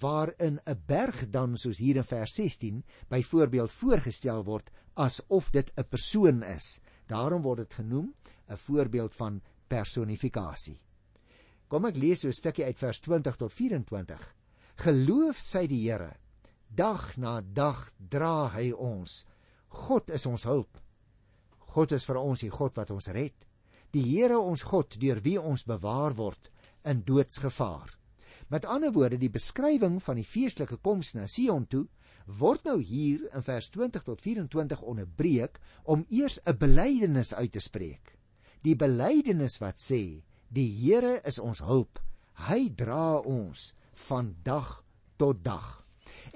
waarin 0.00 0.60
'n 0.66 0.82
berg 0.86 1.30
dan 1.30 1.56
soos 1.56 1.78
hier 1.78 1.96
in 1.96 2.04
vers 2.04 2.34
16 2.34 2.84
byvoorbeeld 3.08 3.72
voorgestel 3.72 4.44
word 4.44 4.70
asof 4.94 5.50
dit 5.50 5.70
'n 5.76 5.84
persoon 5.88 6.42
is. 6.42 6.80
Daarom 7.06 7.42
word 7.42 7.58
dit 7.58 7.74
genoem 7.74 8.14
'n 8.48 8.56
voorbeeld 8.56 9.14
van 9.14 9.42
personifikasie. 9.68 10.80
Kom 11.68 11.84
ek 11.84 11.96
lees 11.96 12.20
so 12.20 12.28
'n 12.28 12.32
stukkie 12.32 12.64
uit 12.64 12.78
vers 12.78 13.00
20 13.00 13.36
tot 13.36 13.52
24. 13.52 14.34
Geloof 14.76 15.38
sy 15.38 15.66
die 15.66 15.90
Here. 15.90 16.16
Dag 16.68 17.16
na 17.16 17.40
dag 17.40 17.92
dra 17.96 18.48
hy 18.48 18.72
ons. 18.72 19.24
God 19.68 20.10
is 20.10 20.26
ons 20.26 20.44
hulp. 20.44 20.80
God 21.74 21.92
is 21.92 22.04
vir 22.04 22.16
ons 22.16 22.40
die 22.40 22.50
God 22.50 22.76
wat 22.76 22.90
ons 22.90 23.08
red 23.08 23.48
die 23.94 24.04
Here 24.04 24.38
ons 24.38 24.64
God 24.68 24.98
deur 25.00 25.20
wie 25.24 25.38
ons 25.40 25.64
bewaar 25.68 26.16
word 26.18 26.50
in 26.88 27.02
doodsgevaar. 27.06 27.94
Met 28.52 28.66
ander 28.68 28.92
woorde, 28.92 29.18
die 29.20 29.32
beskrywing 29.32 29.98
van 30.04 30.20
die 30.20 30.26
feestelike 30.26 30.78
koms 30.84 31.14
na 31.16 31.26
Sion 31.28 31.66
toe 31.68 31.86
word 32.40 32.66
nou 32.68 32.76
hier 32.84 33.24
in 33.32 33.44
vers 33.44 33.70
20 33.72 34.04
tot 34.04 34.20
24 34.24 34.84
onderbreek 34.84 35.56
om 35.84 36.04
eers 36.12 36.38
'n 36.44 36.56
belydenis 36.58 37.34
uit 37.34 37.52
te 37.52 37.60
spreek. 37.60 38.16
Die 38.62 38.76
belydenis 38.76 39.58
wat 39.60 39.80
sê: 39.80 40.22
"Die 40.48 40.68
Here 40.68 41.20
is 41.24 41.38
ons 41.38 41.60
hulp. 41.60 42.00
Hy 42.48 42.68
dra 42.68 43.18
ons 43.18 43.72
van 43.92 44.36
dag 44.42 44.84
tot 45.16 45.44
dag." 45.44 45.87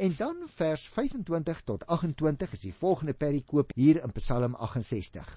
En 0.02 0.14
dan 0.16 0.37
vers 0.47 0.88
25 0.88 1.61
tot 1.61 1.87
28 1.87 2.52
is 2.52 2.61
die 2.61 2.75
volgende 2.75 3.12
perikoop 3.14 3.71
hier 3.75 4.00
in 4.02 4.12
Psalm 4.12 4.54
68. 4.54 5.28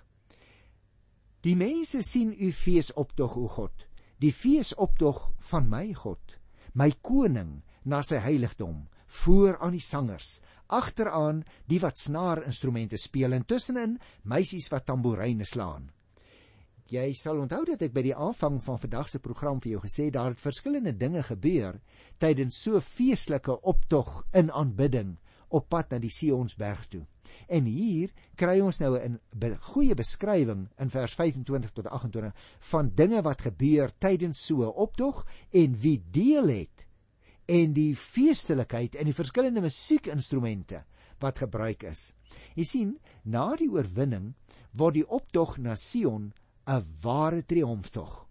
Die 1.45 1.53
mense 1.55 2.01
sien 2.01 2.31
u 2.33 2.49
feesoptog 2.51 3.35
o 3.37 3.45
God, 3.47 3.85
die 4.17 4.33
feesoptog 4.33 5.19
van 5.51 5.69
my 5.69 5.93
God, 5.93 6.39
my 6.73 6.89
koning, 7.05 7.59
na 7.83 8.01
sy 8.01 8.17
heiligdom, 8.25 8.87
voor 9.21 9.59
aan 9.61 9.77
die 9.77 9.85
sangers, 9.85 10.39
agteraan 10.65 11.43
die 11.69 11.77
wat 11.85 12.01
snaarinstrumente 12.01 12.97
speel 12.97 13.37
en 13.37 13.45
tussenin 13.45 13.99
meisies 14.23 14.71
wat 14.73 14.89
tamboeryne 14.89 15.45
slaan. 15.45 15.91
Jy 16.85 17.15
sal 17.17 17.39
onthou 17.41 17.63
dat 17.65 17.81
ek 17.81 17.93
by 17.95 18.03
die 18.05 18.13
aanvang 18.13 18.59
van 18.61 18.77
vandag 18.77 19.07
se 19.09 19.17
program 19.17 19.57
vir 19.61 19.71
jou 19.71 19.79
gesê 19.87 20.11
daar 20.13 20.35
het 20.35 20.41
verskillende 20.41 20.91
dinge 20.93 21.23
gebeur 21.25 21.79
tydens 22.21 22.59
so 22.61 22.77
feestelike 22.77 23.55
optog 23.71 24.19
in 24.37 24.51
aanbidding 24.53 25.15
op 25.49 25.65
pad 25.73 25.95
na 25.95 25.99
die 26.03 26.13
Sionsberg 26.13 26.83
toe. 26.93 27.01
En 27.49 27.65
hier 27.65 28.13
kry 28.37 28.59
ons 28.61 28.77
nou 28.83 28.99
'n 28.99 29.17
goeie 29.73 29.95
beskrywing 29.95 30.67
in 30.77 30.89
vers 30.89 31.13
25 31.13 31.73
tot 31.73 31.87
28 31.87 32.33
van 32.69 32.93
dinge 32.93 33.21
wat 33.21 33.41
gebeur 33.41 33.89
tydens 33.97 34.45
so 34.45 34.61
'n 34.61 34.77
optog 34.85 35.25
en 35.53 35.75
wie 35.81 36.03
deel 36.11 36.47
het 36.47 36.85
en 37.47 37.73
die 37.73 37.95
feestelikheid 37.95 38.95
en 38.95 39.05
die 39.05 39.13
verskillende 39.13 39.61
musiekinstrumente 39.61 40.85
wat 41.19 41.37
gebruik 41.37 41.83
is. 41.83 42.13
Jy 42.55 42.63
sien, 42.63 42.99
na 43.23 43.55
die 43.55 43.69
oorwinning 43.69 44.35
word 44.73 44.93
die 44.93 45.09
optog 45.09 45.57
na 45.57 45.75
Sion 45.75 46.33
'n 46.67 46.83
ware 47.01 47.45
triomftog. 47.45 48.25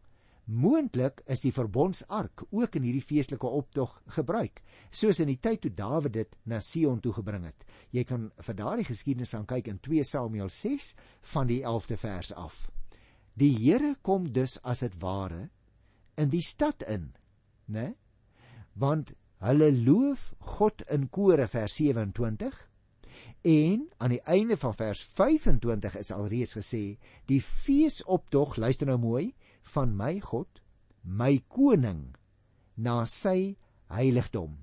Moontlik 0.44 1.22
is 1.24 1.40
die 1.40 1.52
verbondsark 1.52 2.42
ook 2.50 2.74
in 2.76 2.84
hierdie 2.84 3.04
feestelike 3.04 3.48
optog 3.48 3.94
gebruik, 4.16 4.60
soos 4.90 5.20
in 5.22 5.30
die 5.32 5.38
tyd 5.40 5.62
toe 5.64 5.70
Dawid 5.72 6.12
dit 6.12 6.36
na 6.44 6.58
Sion 6.60 7.00
toe 7.00 7.14
gebring 7.16 7.46
het. 7.48 7.64
Jy 7.90 8.04
kan 8.04 8.26
vir 8.36 8.58
daardie 8.58 8.84
geskiedenis 8.84 9.34
aan 9.34 9.46
kyk 9.48 9.70
in 9.72 9.78
2 9.78 10.04
Samuel 10.04 10.50
6 10.52 10.92
van 11.32 11.48
die 11.48 11.62
11de 11.62 11.96
vers 11.96 12.32
af. 12.32 12.70
Die 13.34 13.54
Here 13.56 13.94
kom 14.02 14.28
dus 14.32 14.58
as 14.62 14.84
dit 14.84 14.98
ware 15.00 15.48
in 16.20 16.30
die 16.30 16.42
stad 16.44 16.84
in, 16.86 17.14
né? 17.66 17.94
Want 18.74 19.14
hulle 19.44 19.70
loof 19.72 20.34
God 20.58 20.84
in 20.90 21.08
kore 21.08 21.48
vers 21.48 21.80
27 21.80 22.60
en 23.44 23.88
aan 23.96 24.08
die 24.14 24.22
einde 24.22 24.56
van 24.56 24.74
vers 24.74 25.02
25 25.02 25.96
is 26.00 26.10
alreeds 26.10 26.56
gesê 26.56 26.96
die 27.28 27.42
feesoptog 27.44 28.56
luister 28.56 28.88
nou 28.88 28.96
mooi 28.98 29.34
van 29.74 29.92
my 29.96 30.16
God, 30.24 30.62
my 31.02 31.42
koning 31.52 32.14
na 32.74 33.02
sy 33.04 33.56
heiligdom. 33.92 34.54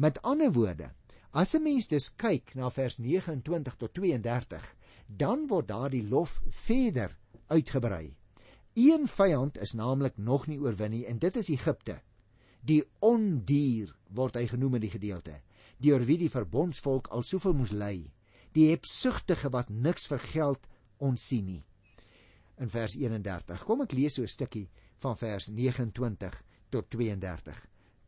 Met 0.00 0.22
ander 0.24 0.52
woorde, 0.52 0.88
as 1.30 1.52
'n 1.54 1.62
mens 1.62 1.88
dus 1.88 2.08
kyk 2.16 2.54
na 2.54 2.70
vers 2.70 2.96
29 2.96 3.76
tot 3.76 3.94
32, 3.94 4.76
dan 5.06 5.46
word 5.46 5.68
daardie 5.68 6.08
lof 6.08 6.40
verder 6.48 7.18
uitgebrei. 7.46 8.16
Een 8.72 9.08
vyand 9.08 9.58
is 9.58 9.72
naamlik 9.72 10.16
nog 10.16 10.46
nie 10.46 10.58
oorwin 10.58 10.90
nie 10.90 11.06
en 11.06 11.18
dit 11.18 11.36
is 11.36 11.48
Egipte. 11.48 12.00
Die 12.64 12.84
ondier 12.98 13.94
word 14.08 14.34
hy 14.34 14.46
genoem 14.46 14.74
in 14.74 14.80
die 14.80 14.90
gedeelte, 14.90 15.40
deur 15.78 16.04
wie 16.04 16.18
die 16.18 16.30
verbondsvolk 16.30 17.08
al 17.08 17.22
soveel 17.22 17.52
moes 17.52 17.70
ly, 17.70 18.10
die 18.54 18.70
hebsugtige 18.70 19.50
wat 19.50 19.70
niks 19.70 20.06
vir 20.10 20.18
geld 20.18 20.68
onsien 20.98 21.46
nie 21.46 21.62
in 22.62 22.70
vers 22.70 22.94
31. 22.96 23.64
Kom 23.66 23.82
ek 23.82 23.94
lees 23.96 24.16
so 24.16 24.22
'n 24.22 24.28
stukkie 24.28 24.68
van 25.02 25.16
vers 25.16 25.48
29 25.48 26.42
tot 26.70 26.90
32. 26.90 27.58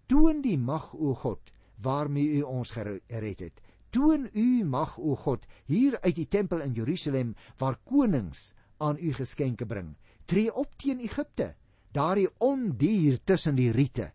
Toon 0.06 0.42
die 0.42 0.58
mag 0.58 0.94
o 0.94 1.14
God 1.14 1.52
waarmee 1.82 2.38
u 2.38 2.42
ons 2.42 2.70
gered 2.70 3.40
het. 3.40 3.60
Toon 3.90 4.28
u 4.32 4.64
mag 4.64 4.98
o 4.98 5.16
God 5.16 5.46
hier 5.66 5.98
uit 6.00 6.14
die 6.14 6.28
tempel 6.28 6.60
in 6.60 6.72
Jerusalem 6.72 7.34
waar 7.58 7.78
konings 7.84 8.54
aan 8.78 8.98
u 8.98 9.12
geskenke 9.12 9.66
bring. 9.66 9.96
Tree 10.24 10.52
op 10.54 10.76
teen 10.76 11.00
Egipte, 11.00 11.54
daardie 11.92 12.28
ondier 12.38 13.18
tussen 13.24 13.54
die 13.54 13.70
riete, 13.70 14.12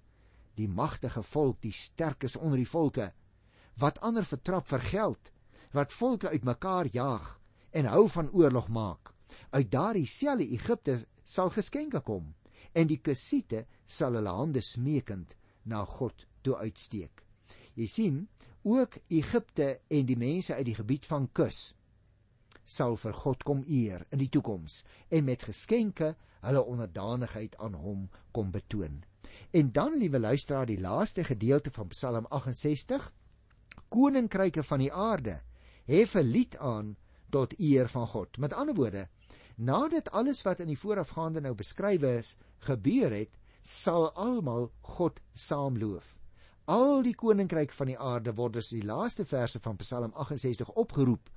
die 0.55 0.67
magtige 0.67 1.23
volk, 1.23 1.61
die 1.61 1.71
sterkes 1.71 2.35
onder 2.35 2.57
die 2.57 2.67
volke 2.67 3.13
wat 3.79 3.99
ander 4.03 4.25
vertrap 4.27 4.67
vir 4.67 4.79
geld, 4.79 5.31
wat 5.71 5.93
volke 5.93 6.29
uitmekaar 6.29 6.89
jaag 6.91 7.39
en 7.71 7.85
hou 7.85 8.07
van 8.09 8.31
oorlog 8.31 8.69
maak 8.73 9.13
uit 9.49 9.71
daardie 9.71 10.07
selfe 10.09 10.47
Egipte 10.49 10.95
sal 11.23 11.51
geskenke 11.53 12.01
kom 12.01 12.33
en 12.73 12.89
die 12.89 12.99
Kusiete 13.01 13.65
sal 13.85 14.17
hulle 14.17 14.33
hande 14.33 14.61
smeekend 14.65 15.35
na 15.63 15.83
God 15.85 16.25
toe 16.41 16.55
uitsteek. 16.57 17.23
Jy 17.77 17.87
sien, 17.87 18.17
ook 18.63 18.97
Egipte 19.07 19.79
en 19.87 20.07
die 20.09 20.17
mense 20.17 20.55
uit 20.55 20.65
die 20.65 20.77
gebied 20.77 21.05
van 21.09 21.29
Kus 21.33 21.73
sal 22.69 22.97
vir 23.01 23.15
God 23.17 23.43
kom 23.45 23.63
eer 23.65 24.05
in 24.13 24.21
die 24.21 24.29
toekoms 24.29 24.83
en 25.09 25.25
met 25.25 25.45
geskenke 25.47 26.13
hulle 26.45 26.61
onderdanigheid 26.61 27.57
aan 27.59 27.77
hom 27.77 28.03
kom 28.31 28.51
betoon. 28.53 29.01
En 29.51 29.71
dan, 29.73 29.97
liewe 29.97 30.19
luisteraar, 30.19 30.67
die 30.69 30.79
laaste 30.79 31.23
gedeelte 31.23 31.71
van 31.73 31.89
Psalm 31.89 32.27
68, 32.29 33.09
koninkryke 33.89 34.63
van 34.63 34.83
die 34.83 34.91
aarde, 34.93 35.39
hef 35.89 36.15
'n 36.15 36.31
lied 36.31 36.57
aan 36.57 36.95
tot 37.29 37.59
eer 37.59 37.87
van 37.87 38.07
God. 38.07 38.37
Met 38.37 38.53
ander 38.53 38.75
woorde, 38.75 39.07
nadat 39.55 40.11
alles 40.11 40.41
wat 40.41 40.59
in 40.59 40.67
die 40.67 40.79
voorafgaande 40.79 41.41
nou 41.41 41.55
beskryf 41.55 42.01
is 42.01 42.37
gebeur 42.57 43.11
het, 43.11 43.37
sal 43.61 44.11
almal 44.11 44.71
God 44.81 45.19
saamloof. 45.33 46.19
Al 46.65 47.01
die 47.01 47.15
koninkryk 47.15 47.71
van 47.71 47.87
die 47.87 47.97
aarde 47.97 48.33
word 48.33 48.53
dus 48.53 48.69
die 48.69 48.85
laaste 48.85 49.25
verse 49.25 49.59
van 49.59 49.75
Psalm 49.75 50.13
68 50.13 50.69
opgeroep 50.69 51.29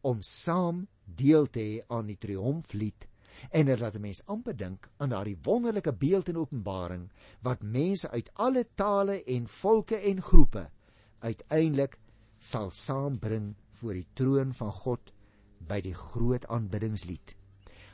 om 0.00 0.22
saam 0.22 0.86
deel 1.04 1.46
te 1.46 1.60
hê 1.60 1.80
aan 1.86 2.06
die 2.06 2.18
triomflied 2.18 3.06
en 3.50 3.66
dit 3.66 3.80
laat 3.80 3.96
'n 3.96 4.00
mens 4.00 4.22
amper 4.26 4.56
dink 4.56 4.88
aan 4.96 5.08
daardie 5.08 5.38
wonderlike 5.42 5.92
beeld 5.92 6.28
in 6.28 6.36
Openbaring 6.36 7.10
wat 7.42 7.62
mense 7.62 8.10
uit 8.10 8.30
alle 8.34 8.66
tale 8.74 9.24
en 9.24 9.48
volke 9.48 9.96
en 9.96 10.22
groepe 10.22 10.70
uiteindelik 11.18 11.98
sal 12.38 12.70
saambring 12.70 13.54
voor 13.82 13.98
die 13.98 14.06
troon 14.18 14.54
van 14.54 14.72
God 14.72 15.12
by 15.68 15.80
die 15.82 15.94
groot 15.94 16.46
aanbiddingslied. 16.46 17.34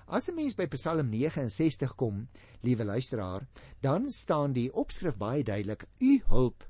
As 0.09 0.29
'n 0.29 0.37
mens 0.37 0.55
by 0.57 0.67
Psalm 0.73 1.11
69 1.11 1.95
kom, 1.95 2.29
liewe 2.63 2.85
luisteraar, 2.85 3.47
dan 3.81 4.11
staan 4.11 4.53
die 4.53 4.73
opskrif 4.73 5.17
baie 5.17 5.45
duidelik: 5.45 5.85
U 6.01 6.21
hulp 6.29 6.69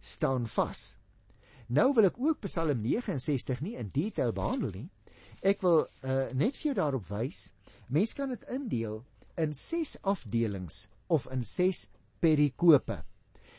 staan 0.00 0.46
vas. 0.46 0.96
Nou 1.68 1.92
wil 1.94 2.04
ek 2.04 2.18
ook 2.18 2.40
Psalm 2.40 2.80
69 2.82 3.60
nie 3.60 3.76
in 3.76 3.90
detail 3.94 4.32
behandel 4.32 4.70
nie. 4.74 4.88
Ek 5.42 5.62
wil 5.62 5.86
uh, 6.02 6.30
net 6.34 6.56
vir 6.56 6.70
jou 6.70 6.74
daarop 6.74 7.06
wys. 7.08 7.52
Mens 7.88 8.12
kan 8.12 8.28
dit 8.28 8.42
indeel 8.50 9.04
in 9.36 9.54
6 9.54 9.96
afdelings 10.02 10.88
of 11.06 11.28
in 11.30 11.44
6 11.44 11.86
perikope. 12.20 13.04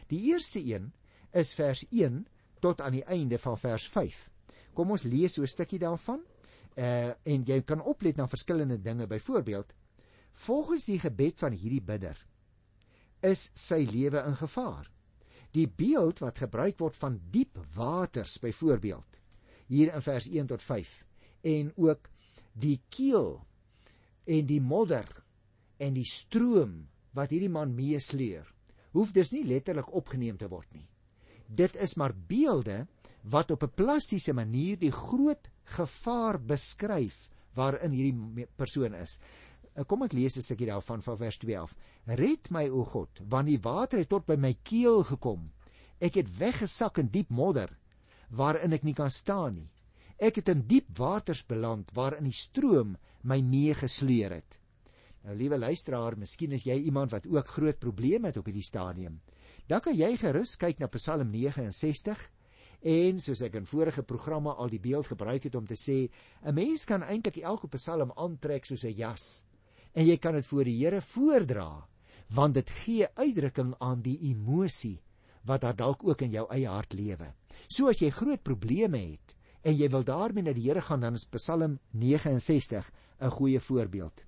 Die 0.07 0.19
eerste 0.33 0.59
een 0.59 0.91
is 1.31 1.53
vers 1.53 1.85
1 1.89 2.27
tot 2.59 2.81
aan 2.81 2.99
die 2.99 3.05
einde 3.05 3.39
van 3.39 3.57
vers 3.57 3.87
5. 3.87 4.30
Kom 4.73 4.91
ons 4.91 5.03
lees 5.03 5.33
so 5.33 5.43
'n 5.43 5.47
stukkie 5.47 5.79
daarvan 5.79 6.21
uh 6.77 7.11
en 7.23 7.43
jy 7.45 7.61
kan 7.61 7.81
oplet 7.81 8.17
na 8.17 8.27
verskillende 8.27 8.81
dinge. 8.81 9.07
Byvoorbeeld 9.07 9.73
volgens 10.31 10.85
die 10.85 10.99
gebed 10.99 11.39
van 11.39 11.51
hierdie 11.51 11.81
bidder 11.81 12.17
is 13.19 13.51
sy 13.53 13.85
lewe 13.91 14.23
in 14.25 14.35
gevaar. 14.35 14.91
Die 15.51 15.67
beeld 15.67 16.19
wat 16.19 16.37
gebruik 16.37 16.79
word 16.79 16.95
van 16.97 17.19
diep 17.31 17.59
waters 17.75 18.39
byvoorbeeld 18.39 19.19
hier 19.67 19.93
in 19.93 20.01
vers 20.01 20.29
1 20.29 20.47
tot 20.47 20.61
5 20.61 21.05
en 21.41 21.73
ook 21.75 22.09
die 22.53 22.79
keel 22.89 23.41
en 24.25 24.45
die 24.45 24.61
modder 24.61 25.07
en 25.77 25.93
die 25.93 26.07
stroom 26.07 26.87
wat 27.17 27.31
hierdie 27.33 27.51
man 27.51 27.75
meesleur 27.75 28.47
hoef 28.95 29.11
dus 29.15 29.31
nie 29.31 29.43
letterlik 29.47 29.91
opgeneem 29.95 30.37
te 30.37 30.49
word 30.51 30.67
nie. 30.75 30.87
Dit 31.47 31.75
is 31.75 31.95
maar 31.99 32.15
beelde 32.27 32.85
wat 33.23 33.51
op 33.51 33.63
'n 33.63 33.75
plastiese 33.75 34.33
manier 34.33 34.77
die 34.77 34.91
groot 34.91 35.49
gevaar 35.63 36.39
beskryf 36.39 37.29
waarin 37.53 37.91
hierdie 37.91 38.47
persoon 38.55 38.93
is. 38.93 39.19
Eh, 39.75 39.85
kom 39.85 40.03
ek 40.03 40.13
lees 40.13 40.37
'n 40.37 40.41
stukkie 40.41 40.67
daarvan 40.67 41.01
van 41.01 41.17
vers 41.17 41.37
2 41.37 41.59
af. 41.59 41.75
Red 42.05 42.49
my 42.51 42.67
o 42.69 42.83
God, 42.85 43.21
want 43.27 43.47
die 43.47 43.59
water 43.59 43.99
het 43.99 44.09
tot 44.09 44.25
by 44.25 44.35
my 44.35 44.53
keel 44.63 45.03
gekom. 45.03 45.51
Ek 45.99 46.15
het 46.15 46.37
weggesak 46.37 46.97
in 46.97 47.07
diep 47.07 47.29
modder 47.29 47.77
waarin 48.29 48.73
ek 48.73 48.83
nie 48.83 48.93
kan 48.93 49.09
staan 49.09 49.53
nie. 49.53 49.69
Ek 50.17 50.35
het 50.35 50.49
in 50.49 50.67
diep 50.67 50.97
waters 50.97 51.45
beland 51.45 51.91
waarin 51.93 52.23
die 52.23 52.31
stroom 52.31 52.97
my 53.23 53.41
meegesleer 53.41 54.31
het. 54.31 54.59
Nou 55.23 55.35
liewe 55.35 55.57
luisteraar, 55.57 56.17
miskien 56.17 56.51
is 56.51 56.63
jy 56.63 56.75
iemand 56.75 57.11
wat 57.11 57.27
ook 57.27 57.47
groot 57.47 57.79
probleme 57.79 58.27
het 58.27 58.37
op 58.37 58.45
hierdie 58.45 58.65
stadium. 58.65 59.19
Dan 59.67 59.81
kan 59.81 59.95
jy 59.95 60.17
gerus 60.17 60.55
kyk 60.57 60.79
na 60.79 60.87
Psalm 60.87 61.29
69 61.31 62.29
En 62.81 63.19
soos 63.21 63.43
ek 63.45 63.59
in 63.59 63.67
vorige 63.69 64.01
programme 64.01 64.55
al 64.57 64.71
die 64.71 64.81
beeld 64.81 65.05
gebruik 65.11 65.43
het 65.45 65.55
om 65.55 65.67
te 65.69 65.77
sê, 65.77 66.09
'n 66.41 66.53
mens 66.53 66.85
kan 66.85 67.03
eintlik 67.03 67.37
elke 67.37 67.67
psalm 67.67 68.11
aantrek 68.15 68.65
soos 68.65 68.83
'n 68.83 68.95
jas 68.97 69.45
en 69.93 70.05
jy 70.05 70.17
kan 70.17 70.33
dit 70.33 70.47
voor 70.47 70.63
die 70.63 70.77
Here 70.77 71.01
voordra, 71.01 71.87
want 72.29 72.53
dit 72.53 72.69
gee 72.69 73.07
uitdrukking 73.15 73.75
aan 73.79 74.01
die 74.01 74.17
emosie 74.29 75.01
wat 75.45 75.61
daar 75.61 75.75
dalk 75.75 76.03
ook 76.03 76.21
in 76.21 76.31
jou 76.31 76.47
eie 76.49 76.67
hart 76.67 76.93
lewe. 76.93 77.33
So 77.67 77.87
as 77.87 77.99
jy 77.99 78.09
groot 78.09 78.43
probleme 78.43 78.97
het 78.97 79.35
en 79.63 79.77
jy 79.77 79.89
wil 79.89 80.03
daarmee 80.03 80.43
na 80.43 80.53
die 80.53 80.69
Here 80.69 80.81
gaan, 80.81 81.01
dan 81.01 81.13
is 81.13 81.25
Psalm 81.25 81.79
69 81.91 82.91
'n 83.19 83.29
goeie 83.29 83.59
voorbeeld. 83.59 84.25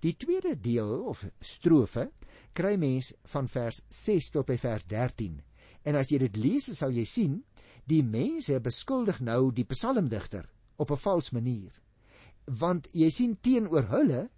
Die 0.00 0.16
tweede 0.16 0.60
deel 0.60 1.04
of 1.04 1.24
strofe 1.40 2.10
kry 2.52 2.76
mens 2.76 3.14
van 3.24 3.48
vers 3.48 3.80
6 3.88 4.30
tot 4.30 4.46
by 4.46 4.58
vers 4.58 4.84
13 4.86 5.42
En 5.84 5.98
as 6.00 6.10
jy 6.12 6.18
dit 6.22 6.38
lees, 6.40 6.70
sal 6.78 6.94
jy 6.96 7.04
sien 7.08 7.36
die 7.90 8.02
mense 8.02 8.60
beskuldig 8.60 9.20
nou 9.20 9.52
die 9.52 9.64
psalmdigter 9.64 10.48
op 10.76 10.90
'n 10.90 10.96
vals 10.96 11.30
manier. 11.30 11.72
Want 12.46 12.88
jy 12.92 13.10
sien 13.10 13.36
teenoor 13.40 13.88
hulle 13.88 14.28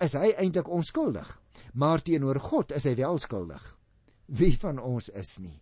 is 0.00 0.12
hy 0.12 0.32
eintlik 0.38 0.68
onskuldig, 0.68 1.40
maar 1.74 2.02
teenoor 2.02 2.40
God 2.40 2.72
is 2.72 2.84
hy 2.84 2.94
wel 2.94 3.18
skuldig. 3.18 3.78
Wie 4.26 4.58
van 4.58 4.78
ons 4.78 5.08
is 5.08 5.38
nie? 5.38 5.60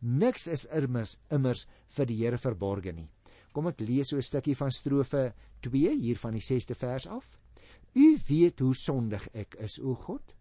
Niks 0.00 0.46
is 0.46 0.66
immers 0.66 1.18
immers 1.30 1.66
vir 1.88 2.06
die 2.06 2.16
Here 2.16 2.38
verborge 2.38 2.92
nie. 2.92 3.10
Kom 3.52 3.66
ek 3.66 3.80
lees 3.80 4.08
so 4.08 4.16
'n 4.16 4.22
stukkie 4.22 4.56
van 4.56 4.70
strofe 4.70 5.34
2 5.60 5.94
hier 5.94 6.16
van 6.16 6.32
die 6.32 6.40
6ste 6.40 6.74
vers 6.74 7.06
af. 7.06 7.38
U 7.94 8.18
weet 8.28 8.60
hoe 8.60 8.74
sondig 8.74 9.28
ek 9.34 9.54
is, 9.58 9.78
o 9.78 9.94
God. 9.94 10.34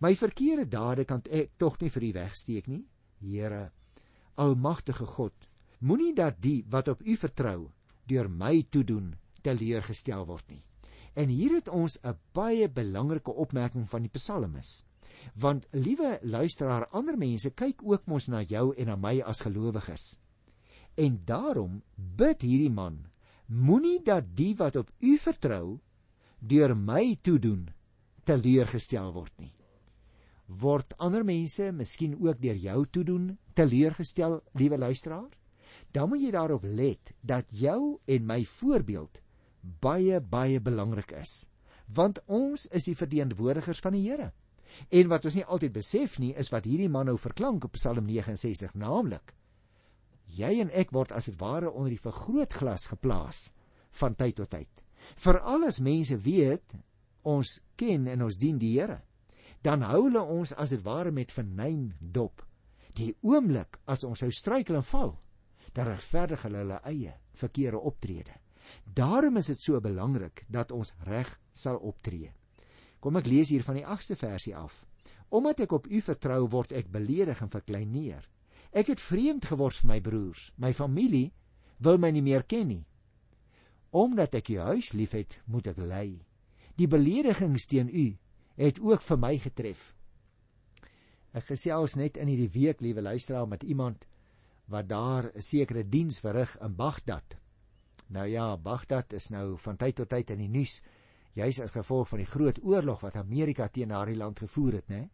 My 0.00 0.14
verkeerde 0.16 0.68
dade 0.68 1.04
kan 1.04 1.22
ek 1.30 1.58
tog 1.58 1.80
nie 1.80 1.90
vir 1.90 2.02
U 2.02 2.12
wegsteek 2.12 2.66
nie. 2.66 2.84
Here, 3.20 3.72
almagtige 4.36 5.06
God, 5.06 5.32
moenie 5.78 6.14
dat 6.14 6.40
die 6.42 6.64
wat 6.70 6.88
op 6.88 7.02
U 7.02 7.16
vertrou 7.16 7.70
deur 8.06 8.28
my 8.30 8.62
toedoen 8.70 9.14
teleurgestel 9.42 10.26
word 10.26 10.48
nie. 10.48 10.62
En 11.14 11.28
hier 11.28 11.54
het 11.54 11.68
ons 11.68 11.98
'n 12.02 12.18
baie 12.32 12.68
belangrike 12.68 13.30
opmerking 13.30 13.88
van 13.88 14.02
die 14.02 14.10
psalmis. 14.10 14.84
Want 15.34 15.66
liewe 15.70 16.18
luisteraar, 16.22 16.88
ander 16.88 17.16
mense 17.18 17.50
kyk 17.50 17.82
ook 17.82 18.06
mos 18.06 18.28
na 18.28 18.42
jou 18.42 18.74
en 18.76 18.86
na 18.86 18.96
my 18.96 19.20
as 19.20 19.40
gelowiges. 19.40 20.20
En 20.94 21.22
daarom 21.24 21.82
bid 21.96 22.42
hierdie 22.42 22.70
man: 22.70 23.06
Moenie 23.46 24.02
dat 24.02 24.36
die 24.36 24.54
wat 24.56 24.76
op 24.76 24.90
U 25.00 25.16
vertrou 25.18 25.78
deur 26.38 26.76
my 26.76 27.16
toedoen 27.22 27.68
teleurgestel 28.24 29.12
word 29.12 29.32
nie. 29.38 29.52
Word 30.46 30.94
ander 30.98 31.24
mense 31.24 31.72
miskien 31.72 32.16
ook 32.20 32.40
deur 32.40 32.56
jou 32.56 32.86
toedoen 32.86 33.38
teleurgestel, 33.54 34.42
liewe 34.52 34.78
luisteraar? 34.78 35.30
Dan 35.92 36.10
moet 36.10 36.22
jy 36.22 36.30
daarop 36.34 36.64
let 36.64 37.12
dat 37.20 37.50
jou 37.50 37.98
en 38.04 38.26
my 38.26 38.44
voorbeeld 38.44 39.20
baie 39.80 40.20
baie 40.20 40.60
belangrik 40.60 41.14
is, 41.16 41.48
want 41.86 42.20
ons 42.26 42.66
is 42.72 42.84
die 42.84 42.96
verteenwoordigers 42.96 43.80
van 43.84 43.96
die 43.96 44.04
Here. 44.08 44.32
En 44.90 45.08
wat 45.08 45.24
ons 45.28 45.36
nie 45.38 45.44
altyd 45.44 45.72
besef 45.72 46.18
nie, 46.18 46.32
is 46.34 46.50
wat 46.52 46.66
hierdie 46.68 46.90
man 46.90 47.06
nou 47.08 47.16
verklank 47.20 47.64
op 47.68 47.76
Psalm 47.78 48.06
69, 48.08 48.74
naamlik: 48.74 49.34
Jy 50.26 50.58
en 50.64 50.72
ek 50.74 50.92
word 50.92 51.12
as 51.12 51.28
dit 51.30 51.36
ware 51.40 51.70
onder 51.70 51.94
die 51.94 52.02
vergrootglas 52.02 52.88
geplaas 52.90 53.52
van 54.00 54.16
tyd 54.18 54.40
tot 54.40 54.50
tyd. 54.50 54.82
Veral 55.20 55.68
as 55.68 55.82
mense 55.84 56.16
weet 56.18 56.74
ons 57.28 57.58
ken 57.78 58.08
en 58.10 58.24
ons 58.26 58.36
dien 58.36 58.58
die 58.58 58.74
Here, 58.78 59.02
dan 59.64 59.84
hou 59.86 60.06
hulle 60.08 60.22
ons 60.22 60.52
as 60.60 60.74
dit 60.74 60.82
ware 60.84 61.12
met 61.12 61.32
vernyn 61.32 61.92
dop. 62.00 62.42
Die 62.94 63.14
oomblik 63.22 63.78
as 63.90 64.04
ons 64.04 64.20
sou 64.22 64.30
struikel 64.32 64.78
en 64.78 64.86
val, 64.86 65.14
dan 65.74 65.90
regverdig 65.90 66.42
hulle 66.46 66.62
hulle 66.62 66.80
eie 66.86 67.14
verkeerde 67.34 67.80
optrede. 67.80 68.38
Daarom 68.84 69.36
is 69.36 69.50
dit 69.50 69.60
so 69.60 69.80
belangrik 69.80 70.44
dat 70.48 70.72
ons 70.72 70.94
reg 71.08 71.28
sal 71.52 71.76
optree. 71.76 72.32
Kom 73.00 73.18
ek 73.20 73.28
lees 73.28 73.50
hier 73.52 73.64
van 73.66 73.76
die 73.76 73.84
8ste 73.84 74.16
versie 74.16 74.54
af. 74.56 74.84
Omdat 75.34 75.64
ek 75.66 75.74
op 75.76 75.86
U 75.90 76.00
vertrou, 76.00 76.46
word 76.48 76.72
ek 76.72 76.92
beledig 76.92 77.42
en 77.42 77.50
verkleineer. 77.52 78.22
Ek 78.72 78.88
het 78.90 79.02
vreemd 79.02 79.46
geword 79.50 79.76
vir 79.82 79.90
my 79.90 80.00
broers. 80.00 80.50
My 80.56 80.72
familie 80.72 81.32
wil 81.82 81.98
my 81.98 82.10
nie 82.14 82.22
meer 82.24 82.46
ken 82.46 82.70
nie. 82.70 82.84
Omdat 83.94 84.38
ek 84.40 84.54
U 84.54 84.60
huis 84.70 84.92
liefhet, 84.94 85.40
moet 85.46 85.68
ek 85.74 85.82
ly. 85.82 86.06
Die 86.78 86.88
beledigings 86.90 87.66
teen 87.70 87.90
U 87.90 88.06
het 88.58 88.80
ook 88.82 89.02
vir 89.02 89.20
my 89.20 89.34
getref. 89.42 89.92
Ek 91.34 91.48
gesels 91.50 91.96
net 91.98 92.18
in 92.22 92.30
hierdie 92.30 92.50
week, 92.54 92.80
liewe 92.82 93.02
luisteraar, 93.02 93.46
met 93.50 93.66
iemand 93.66 94.06
wat 94.66 94.88
daar 94.88 95.30
'n 95.34 95.42
sekere 95.42 95.88
diens 95.88 96.20
verrig 96.20 96.56
in 96.60 96.74
Bagdad. 96.76 97.36
Nou 98.06 98.26
ja, 98.26 98.56
Bagdad 98.56 99.12
is 99.12 99.28
nou 99.28 99.58
van 99.58 99.76
tyd 99.76 99.94
tot 99.94 100.08
tyd 100.08 100.30
in 100.30 100.38
die 100.38 100.48
nuus, 100.48 100.80
juis 101.32 101.60
as 101.60 101.70
gevolg 101.70 102.08
van 102.08 102.18
die 102.18 102.30
groot 102.30 102.58
oorlog 102.62 103.00
wat 103.00 103.16
Amerika 103.16 103.68
teen 103.68 103.88
daardie 103.88 104.16
land 104.16 104.38
gevoer 104.38 104.72
het, 104.72 104.88
né? 104.88 105.08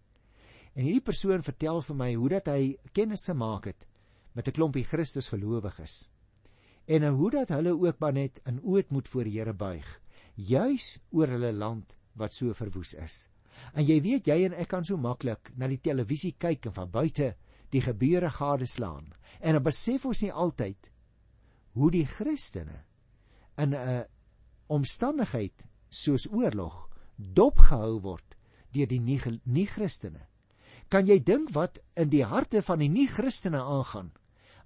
En 0.74 0.84
hierdie 0.84 1.02
persoon 1.02 1.42
vertel 1.42 1.82
vir 1.82 1.96
my 1.96 2.14
hoe 2.14 2.28
dat 2.28 2.46
hy 2.46 2.76
kennis 2.92 3.24
gemaak 3.24 3.64
het 3.64 3.86
met 4.34 4.48
'n 4.48 4.52
klompie 4.52 4.84
Christusgelowiges. 4.84 6.10
En 6.86 7.06
hoe 7.06 7.30
dat 7.30 7.48
hulle 7.48 7.72
ook 7.78 7.98
maar 7.98 8.12
net 8.12 8.40
in 8.44 8.62
oot 8.62 8.90
moet 8.90 9.08
voor 9.08 9.24
die 9.24 9.38
Here 9.38 9.52
buig, 9.52 10.00
juis 10.34 10.98
oor 11.10 11.26
hulle 11.26 11.52
land 11.52 11.96
wat 12.12 12.32
so 12.32 12.54
verwoes 12.54 12.94
is. 12.94 13.28
En 13.74 13.84
jy 13.84 14.00
weet 14.00 14.26
jy 14.26 14.44
en 14.44 14.52
ek 14.52 14.68
kan 14.68 14.84
so 14.84 14.96
maklik 14.96 15.52
na 15.56 15.68
die 15.68 15.80
televisie 15.80 16.34
kyk 16.38 16.66
en 16.66 16.72
van 16.72 16.90
buite 16.90 17.36
die 17.70 17.82
gebeure 17.82 18.30
gadeslaan. 18.30 19.12
En 19.40 19.52
dan 19.56 19.62
besef 19.62 20.04
ons 20.04 20.22
nie 20.22 20.32
altyd 20.32 20.90
hoe 21.78 21.90
die 21.90 22.06
Christene 22.06 22.84
in 23.56 23.74
'n 23.74 24.06
omstandigheid 24.66 25.66
soos 25.88 26.26
oorlog 26.30 26.88
dopgehou 27.16 28.00
word 28.00 28.36
deur 28.72 28.86
die 28.86 29.00
nie-Christene. 29.00 30.26
Kan 30.88 31.06
jy 31.06 31.18
dink 31.22 31.52
wat 31.54 31.78
in 31.96 32.10
die 32.10 32.24
harte 32.24 32.62
van 32.62 32.78
die 32.78 32.88
nie-Christene 32.88 33.60
aangaan 33.60 34.12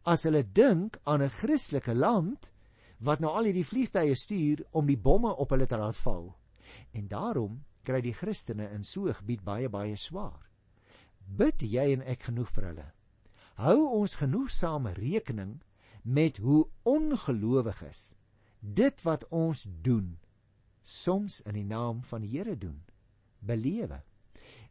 as 0.04 0.24
hulle 0.24 0.44
dink 0.44 0.98
aan 1.04 1.22
'n 1.22 1.30
Christelike 1.30 1.94
land 1.94 2.52
wat 3.00 3.20
nou 3.20 3.32
al 3.32 3.44
hierdie 3.44 3.64
vliegtye 3.64 4.14
stuur 4.14 4.64
om 4.72 4.86
die 4.86 4.96
bomme 4.96 5.36
op 5.36 5.50
hulle 5.50 5.66
te 5.66 5.76
laat 5.76 5.96
val? 5.96 6.36
En 6.92 7.08
daarom 7.08 7.64
kry 7.82 8.00
die 8.00 8.14
Christene 8.14 8.70
in 8.70 8.84
so 8.84 9.06
'n 9.08 9.14
gebied 9.14 9.44
baie 9.44 9.68
baie 9.68 9.96
swaar. 9.96 10.40
Bid 11.26 11.62
jy 11.62 11.92
en 11.92 12.02
ek 12.02 12.28
genoeg 12.28 12.50
vir 12.56 12.68
hulle? 12.70 12.88
Hou 13.60 13.78
ons 14.00 14.16
genoegsame 14.20 14.94
rekening 14.98 15.60
met 16.02 16.38
hoe 16.42 16.66
ongelowiges 16.82 18.14
dit 18.60 19.02
wat 19.04 19.24
ons 19.28 19.66
doen 19.84 20.16
soms 20.82 21.40
in 21.44 21.56
die 21.58 21.68
naam 21.68 22.02
van 22.04 22.24
die 22.24 22.32
Here 22.37 22.56
doen 22.56 22.82
belewe. 23.44 24.02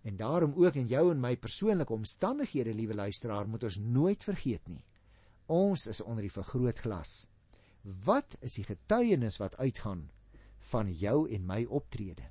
En 0.01 0.17
daarom 0.17 0.53
ook 0.57 0.75
in 0.75 0.87
jou 0.87 1.11
en 1.11 1.19
my 1.21 1.35
persoonlike 1.37 1.93
omstandighede, 1.93 2.73
liewe 2.73 2.93
luisteraar, 2.93 3.47
moet 3.47 3.63
ons 3.63 3.77
nooit 3.77 4.23
vergeet 4.23 4.67
nie. 4.67 4.83
Ons 5.45 5.87
is 5.87 6.01
onder 6.01 6.25
die 6.25 6.33
vergrootglas. 6.33 7.27
Wat 7.81 8.35
is 8.41 8.57
die 8.59 8.65
getuienis 8.67 9.37
wat 9.37 9.57
uitgaan 9.57 10.09
van 10.71 10.91
jou 10.91 11.29
en 11.29 11.45
my 11.45 11.63
optrede. 11.69 12.29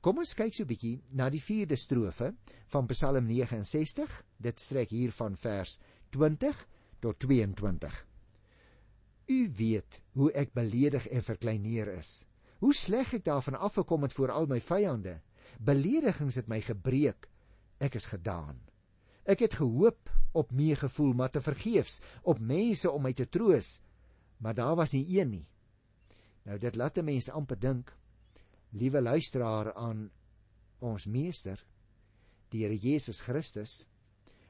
Kom 0.00 0.16
ons 0.22 0.32
kyk 0.32 0.54
so 0.56 0.64
'n 0.64 0.68
bietjie 0.68 1.02
na 1.12 1.28
die 1.28 1.42
4de 1.44 1.76
strofe 1.76 2.32
van 2.72 2.86
Psalm 2.88 3.26
69. 3.28 4.24
Dit 4.40 4.60
strek 4.60 4.88
hier 4.88 5.12
van 5.12 5.36
vers 5.36 5.78
20 6.16 6.56
tot 7.00 7.18
22. 7.18 8.06
U 9.28 9.52
weet 9.58 10.00
hoe 10.12 10.32
ek 10.32 10.54
beledig 10.56 11.06
en 11.08 11.22
verkleineer 11.22 11.92
is. 11.98 12.24
Hoe 12.58 12.72
sleg 12.74 13.12
ek 13.14 13.24
daarvan 13.24 13.60
afgekom 13.60 14.02
het 14.02 14.12
voor 14.12 14.30
al 14.30 14.46
my 14.46 14.60
vyande. 14.60 15.20
Beledigings 15.60 16.34
het 16.34 16.48
my 16.48 16.60
gebreek. 16.60 17.28
Ek 17.78 17.94
is 17.94 18.08
gedaan. 18.08 18.56
Ek 19.24 19.44
het 19.44 19.54
gehoop 19.60 20.08
op 20.32 20.52
meegevoel, 20.52 21.12
maar 21.12 21.30
te 21.30 21.40
vergeefs, 21.40 22.00
op 22.22 22.38
mense 22.38 22.90
om 22.90 23.02
my 23.02 23.12
te 23.12 23.28
troos, 23.28 23.80
maar 24.38 24.54
daar 24.54 24.76
was 24.76 24.92
nie 24.92 25.20
een 25.20 25.30
nie. 25.30 25.46
Nou 26.44 26.58
dit 26.58 26.76
laat 26.76 26.98
'n 26.98 27.04
mens 27.04 27.28
amper 27.28 27.60
dink, 27.60 27.99
liewe 28.70 29.00
luisteraar 29.02 29.72
aan 29.74 30.10
ons 30.78 31.06
meester, 31.06 31.58
die 32.50 32.64
Here 32.64 32.76
Jesus 32.76 33.20
Christus. 33.20 33.86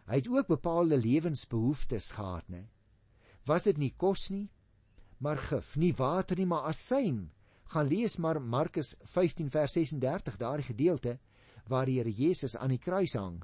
Hy 0.09 0.20
het 0.20 0.28
ook 0.28 0.50
bepaalde 0.50 0.98
lewensbehoeftes 0.98 2.11
gehad, 2.16 2.48
né? 2.48 2.66
Was 3.48 3.66
dit 3.68 3.78
nie 3.78 3.92
kos 3.96 4.28
nie, 4.30 4.48
maar 5.18 5.38
gif, 5.38 5.74
nie 5.76 5.92
water 5.96 6.37
nie, 6.37 6.48
maar 6.48 6.68
asyn. 6.70 7.30
Gaan 7.72 7.88
lees 7.88 8.16
maar 8.18 8.40
Markus 8.42 8.94
15 9.04 9.50
vers 9.50 9.76
36, 9.76 10.37
daardie 10.40 10.68
gedeelte 10.72 11.18
waar 11.70 11.87
die 11.87 12.00
Here 12.00 12.12
Jesus 12.12 12.56
aan 12.56 12.74
die 12.74 12.83
kruis 12.83 13.14
hang. 13.14 13.40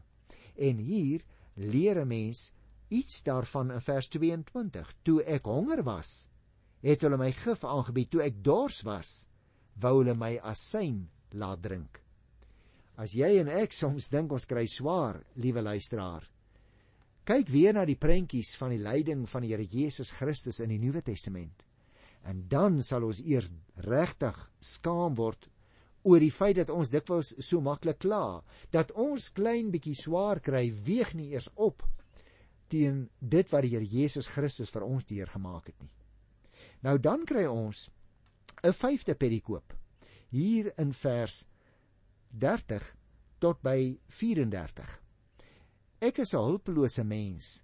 En 0.56 0.78
hier 0.82 1.22
leer 1.54 2.00
'n 2.02 2.08
mens 2.08 2.52
iets 2.88 3.22
daarvan 3.22 3.70
in 3.70 3.80
vers 3.80 4.08
22. 4.08 4.94
Toe 5.02 5.22
ek 5.22 5.44
honger 5.44 5.82
was, 5.82 6.28
het 6.80 7.00
hulle 7.00 7.16
my 7.16 7.32
gif 7.32 7.64
aangebied 7.64 8.10
toe 8.10 8.22
ek 8.22 8.44
dors 8.44 8.82
was 8.82 9.26
wou 9.82 10.00
hulle 10.00 10.16
my 10.18 10.36
asyn 10.42 11.04
laat 11.32 11.62
drink. 11.62 12.00
As 12.96 13.12
jy 13.12 13.36
en 13.40 13.50
ek 13.52 13.76
soms 13.76 14.08
dink 14.08 14.32
ons 14.32 14.48
kry 14.48 14.64
swaar 14.70 15.20
liewe 15.36 15.62
luisteraar 15.62 16.24
kyk 17.26 17.48
weer 17.50 17.74
na 17.74 17.82
die 17.82 17.98
prentjies 17.98 18.52
van 18.54 18.70
die 18.70 18.82
lyding 18.82 19.24
van 19.26 19.42
die 19.42 19.50
Here 19.50 19.66
Jesus 19.66 20.12
Christus 20.14 20.60
in 20.62 20.70
die 20.70 20.78
Nuwe 20.78 21.02
Testament. 21.02 21.64
En 22.22 22.44
dan 22.50 22.78
sal 22.86 23.02
ons 23.06 23.18
eers 23.18 23.48
regtig 23.82 24.38
skaam 24.62 25.16
word 25.18 25.48
oor 26.06 26.22
die 26.22 26.30
feit 26.30 26.60
dat 26.60 26.70
ons 26.70 26.92
dikwels 26.92 27.32
so 27.42 27.58
maklik 27.58 27.98
kla 28.04 28.44
dat 28.74 28.92
ons 28.94 29.32
klein 29.34 29.72
bietjie 29.74 29.96
swaar 29.98 30.38
kry 30.38 30.68
weeg 30.86 31.16
nie 31.18 31.32
eers 31.34 31.48
op 31.56 31.82
teen 32.70 33.08
dit 33.18 33.50
wat 33.50 33.66
die 33.66 33.74
Here 33.74 33.90
Jesus 33.90 34.30
Christus 34.30 34.70
vir 34.70 34.86
ons 34.86 35.06
deurgemaak 35.10 35.72
het 35.72 35.82
nie. 35.82 35.90
Nou 36.86 36.94
dan 37.02 37.26
kry 37.26 37.48
ons 37.50 37.88
'n 38.62 38.72
vyfde 38.72 39.14
perikoop 39.14 39.74
hier 40.30 40.72
in 40.78 40.92
vers 40.92 41.46
30 42.30 42.92
tot 43.38 43.62
by 43.62 43.98
34. 44.08 45.00
Ek 46.00 46.18
is 46.18 46.34
'n 46.34 46.42
hulpelose 46.42 47.04
mens 47.04 47.62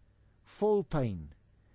vol 0.58 0.84
pyn. 0.84 1.30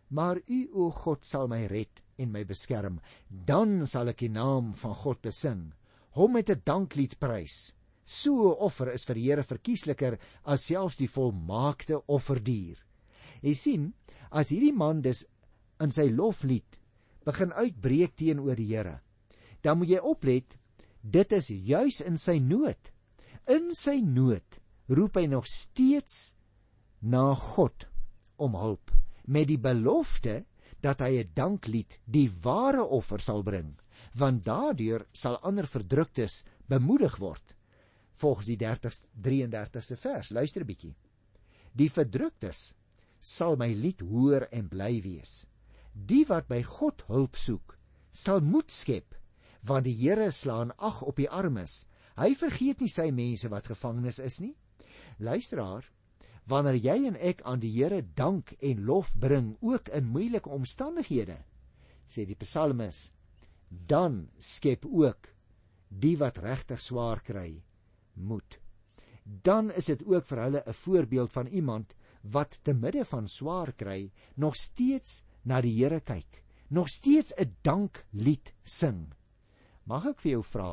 Maar 0.10 0.40
U 0.48 0.60
o 0.74 0.90
God 0.92 1.26
sal 1.26 1.48
my 1.48 1.66
red 1.68 2.02
en 2.18 2.32
my 2.32 2.44
beskerm. 2.44 3.02
Dan 3.30 3.86
sal 3.88 4.08
ek 4.10 4.24
die 4.24 4.32
naam 4.32 4.74
van 4.74 4.96
God 4.96 5.22
besing, 5.22 5.74
hom 6.12 6.34
met 6.34 6.50
'n 6.50 6.62
danklied 6.64 7.20
prys. 7.20 7.74
So 8.06 8.52
'n 8.52 8.60
offer 8.60 8.90
is 8.94 9.06
vir 9.06 9.16
die 9.16 9.28
Here 9.28 9.44
verkiesliker 9.44 10.18
as 10.46 10.66
selfs 10.66 10.98
die 10.98 11.10
volmaakte 11.10 12.02
offerdier. 12.08 12.78
Jy 13.42 13.54
sien, 13.54 13.94
as 14.32 14.50
hierdie 14.50 14.74
man 14.74 15.02
dus 15.02 15.26
in 15.80 15.92
sy 15.92 16.10
loflied 16.10 16.80
begin 17.28 17.52
uitbreek 17.54 18.16
teenoor 18.16 18.56
die 18.56 18.70
Here, 18.72 19.00
dan 19.62 19.80
moet 19.80 19.92
jy 19.96 20.00
oplet, 20.00 20.56
dit 21.02 21.34
is 21.36 21.50
juis 21.52 22.02
in 22.06 22.18
sy 22.20 22.38
nood. 22.40 22.92
In 23.48 23.72
sy 23.76 24.00
nood 24.04 24.60
roep 24.88 25.20
hy 25.20 25.26
nog 25.28 25.48
steeds 25.48 26.36
na 27.02 27.34
God 27.36 27.88
om 28.40 28.56
hulp 28.56 28.92
met 29.28 29.50
die 29.50 29.60
belofte 29.60 30.46
dat 30.84 31.02
hy 31.02 31.20
'n 31.20 31.32
danklied, 31.34 32.00
die 32.06 32.30
ware 32.44 32.84
offer 32.84 33.20
sal 33.20 33.44
bring, 33.44 33.76
want 34.16 34.46
daardeur 34.46 35.08
sal 35.14 35.40
ander 35.44 35.68
verdruktes 35.68 36.44
bemoedig 36.68 37.18
word. 37.18 37.56
Volgens 38.14 38.48
die 38.48 38.58
30 38.58 39.04
33ste 39.22 39.98
vers, 39.98 40.32
luister 40.32 40.62
'n 40.62 40.68
bietjie. 40.68 40.96
Die 41.74 41.90
verdruktes 41.90 42.74
sal 43.20 43.56
my 43.56 43.74
lied 43.74 44.02
hoor 44.02 44.48
en 44.52 44.68
bly 44.70 45.02
wees. 45.02 45.46
Die 46.06 46.26
wat 46.30 46.48
by 46.48 46.62
God 46.64 47.04
hulp 47.08 47.36
soek, 47.36 47.78
sal 48.12 48.42
moed 48.42 48.72
skep, 48.72 49.16
want 49.66 49.86
die 49.90 49.96
Here 49.98 50.32
slaan 50.32 50.72
ag 50.78 51.02
op 51.02 51.18
die 51.18 51.30
armes. 51.30 51.88
Hy 52.18 52.34
vergeet 52.36 52.82
nie 52.82 52.90
sy 52.90 53.10
mense 53.12 53.50
wat 53.50 53.68
gevangenes 53.68 54.20
is 54.20 54.40
nie. 54.42 54.56
Luisteraar, 55.18 55.86
wanneer 56.48 56.78
jy 56.80 56.98
en 57.10 57.18
ek 57.20 57.42
aan 57.44 57.60
die 57.60 57.74
Here 57.76 58.02
dank 58.16 58.54
en 58.64 58.86
lof 58.88 59.14
bring 59.20 59.56
ook 59.62 59.90
in 59.96 60.08
moeilike 60.14 60.50
omstandighede 60.50 61.42
sê 62.08 62.24
die 62.28 62.40
psalmis 62.40 63.10
dan 63.68 64.28
skep 64.40 64.86
ook 64.88 65.28
die 65.90 66.16
wat 66.22 66.40
regtig 66.44 66.80
swaar 66.84 67.22
kry 67.30 67.50
moed 68.16 68.60
dan 69.44 69.74
is 69.76 69.90
dit 69.92 70.06
ook 70.08 70.24
vir 70.30 70.44
hulle 70.46 70.64
'n 70.64 70.80
voorbeeld 70.84 71.34
van 71.34 71.48
iemand 71.48 71.96
wat 72.24 72.60
te 72.64 72.74
midde 72.74 73.04
van 73.06 73.28
swaar 73.28 73.74
kry 73.74 74.12
nog 74.36 74.56
steeds 74.56 75.24
na 75.48 75.62
die 75.64 75.76
Here 75.80 76.02
kyk 76.04 76.44
nog 76.70 76.92
steeds 76.92 77.34
'n 77.38 77.56
danklied 77.64 78.54
sing 78.64 79.14
mag 79.86 80.06
ek 80.06 80.20
vir 80.20 80.32
jou 80.32 80.44
vra 80.44 80.72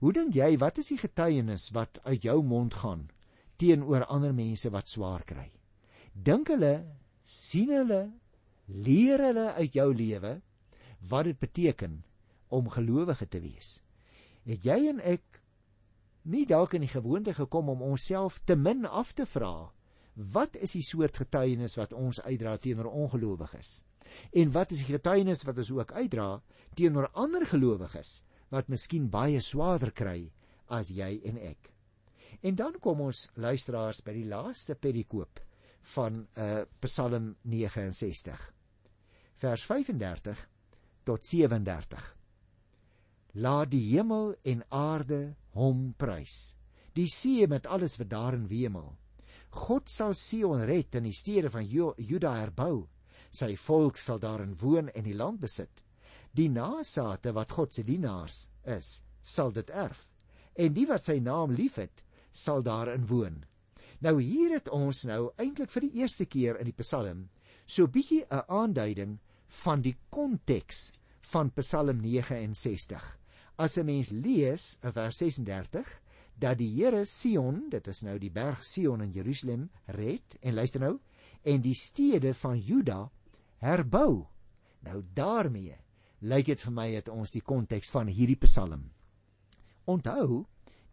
hoe 0.00 0.12
dink 0.12 0.34
jy 0.34 0.56
wat 0.56 0.78
is 0.78 0.88
die 0.88 1.00
getuienis 1.00 1.70
wat 1.76 1.98
uit 2.04 2.22
jou 2.24 2.42
mond 2.42 2.74
gaan 2.74 3.08
teenoor 3.60 4.06
ander 4.08 4.32
mense 4.32 4.70
wat 4.72 4.88
swaar 4.88 5.24
kry. 5.28 5.48
Dink 6.14 6.48
hulle, 6.48 6.74
sien 7.24 7.70
hulle, 7.74 8.06
leer 8.66 9.20
hulle 9.28 9.50
uit 9.58 9.76
jou 9.76 9.90
lewe 9.94 10.38
wat 11.10 11.28
dit 11.28 11.38
beteken 11.40 12.00
om 12.48 12.72
gelowige 12.72 13.28
te 13.28 13.40
wees. 13.40 13.78
Het 14.48 14.64
jy 14.64 14.78
en 14.94 15.02
ek 15.04 15.42
nie 16.30 16.46
dalk 16.48 16.74
in 16.76 16.84
die 16.84 16.92
gewoonte 16.92 17.34
gekom 17.36 17.70
om 17.72 17.84
onsself 17.84 18.40
te 18.48 18.56
min 18.56 18.86
af 18.86 19.12
te 19.16 19.26
vra 19.28 19.70
wat 20.32 20.56
is 20.60 20.74
die 20.76 20.84
soort 20.84 21.16
getuienis 21.16 21.76
wat 21.80 21.92
ons 21.96 22.20
uitdra 22.20 22.56
teenoor 22.60 22.90
ongelowiges? 22.92 23.80
En 24.36 24.52
wat 24.52 24.72
is 24.74 24.82
die 24.84 24.92
getuienis 24.92 25.44
wat 25.46 25.58
ons 25.62 25.70
ook 25.72 25.92
uitdra 25.92 26.30
teenoor 26.78 27.10
ander 27.18 27.46
gelowiges 27.46 28.20
wat 28.50 28.68
miskien 28.68 29.08
baie 29.10 29.40
swaarder 29.40 29.92
kry 29.94 30.30
as 30.68 30.90
jy 30.90 31.20
en 31.24 31.38
ek? 31.38 31.72
En 32.42 32.56
dan 32.56 32.76
kom 32.80 33.00
ons 33.04 33.28
luisteraars 33.36 34.02
by 34.04 34.14
die 34.16 34.28
laaste 34.28 34.74
perikoop 34.74 35.40
van 35.94 36.22
uh 36.36 36.62
Psalm 36.84 37.34
69. 37.42 38.40
Vers 39.40 39.64
35 39.64 40.46
tot 41.08 41.24
37. 41.24 42.16
Laat 43.40 43.70
die 43.72 43.84
hemel 43.94 44.34
en 44.42 44.64
aarde 44.68 45.20
hom 45.56 45.92
prys. 45.96 46.56
Die 46.94 47.08
see 47.08 47.46
met 47.46 47.66
alles 47.66 47.96
wat 48.00 48.10
daarin 48.10 48.48
wemel. 48.50 48.92
God 49.50 49.88
sal 49.90 50.14
Sion 50.14 50.62
red 50.66 50.94
en 50.94 51.04
die 51.08 51.16
stede 51.16 51.50
van 51.50 51.66
Juda 51.66 52.34
herbou. 52.38 52.86
Sy 53.30 53.56
volk 53.56 53.98
sal 53.98 54.18
daarin 54.18 54.56
woon 54.58 54.90
en 54.94 55.04
die 55.04 55.14
land 55.14 55.40
besit. 55.40 55.84
Die 56.34 56.48
nageslagte 56.48 57.32
wat 57.34 57.52
God 57.52 57.74
se 57.74 57.82
dienaars 57.82 58.48
is, 58.64 59.02
sal 59.22 59.50
dit 59.50 59.70
erf. 59.70 60.06
En 60.54 60.74
die 60.74 60.86
wat 60.86 61.02
sy 61.02 61.18
naam 61.18 61.54
liefhet, 61.54 62.04
sal 62.30 62.62
daarin 62.62 63.06
woon. 63.10 63.42
Nou 64.00 64.20
hier 64.22 64.54
het 64.54 64.70
ons 64.72 65.04
nou 65.04 65.32
eintlik 65.36 65.70
vir 65.74 65.86
die 65.86 66.02
eerste 66.02 66.26
keer 66.26 66.58
in 66.60 66.70
die 66.70 66.78
Psalm 66.78 67.28
so 67.66 67.86
bietjie 67.86 68.24
'n 68.30 68.44
aanduiding 68.48 69.18
van 69.64 69.82
die 69.82 69.96
konteks 70.10 70.92
van 71.32 71.50
Psalm 71.50 72.00
69. 72.00 73.18
As 73.58 73.76
'n 73.78 73.86
mens 73.86 74.10
lees 74.10 74.78
in 74.82 74.92
vers 74.92 75.18
36 75.18 76.00
dat 76.40 76.58
die 76.58 76.70
Here 76.74 77.04
Sion, 77.04 77.68
dit 77.70 77.86
is 77.86 78.02
nou 78.02 78.16
die 78.18 78.32
berg 78.32 78.64
Sion 78.64 79.02
in 79.04 79.12
Jerusalem, 79.12 79.68
red 79.86 80.38
en 80.40 80.56
luister 80.56 80.80
nou 80.80 80.96
en 81.42 81.62
die 81.64 81.76
stede 81.76 82.34
van 82.36 82.58
Juda 82.60 83.10
herbou. 83.64 84.26
Nou 84.84 85.02
daarmee 85.14 85.76
lyk 86.20 86.50
dit 86.52 86.64
vir 86.66 86.74
my 86.76 86.88
dat 86.98 87.12
ons 87.12 87.32
die 87.32 87.44
konteks 87.44 87.92
van 87.92 88.08
hierdie 88.12 88.40
Psalm 88.44 88.90
onthou, 89.90 90.44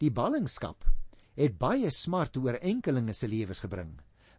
die 0.01 0.11
ballingskap 0.13 0.85
het 1.37 1.57
baie 1.61 1.89
smart 1.93 2.37
oor 2.41 2.57
enkelinge 2.65 3.13
se 3.13 3.27
lewens 3.29 3.61
gebring, 3.61 3.91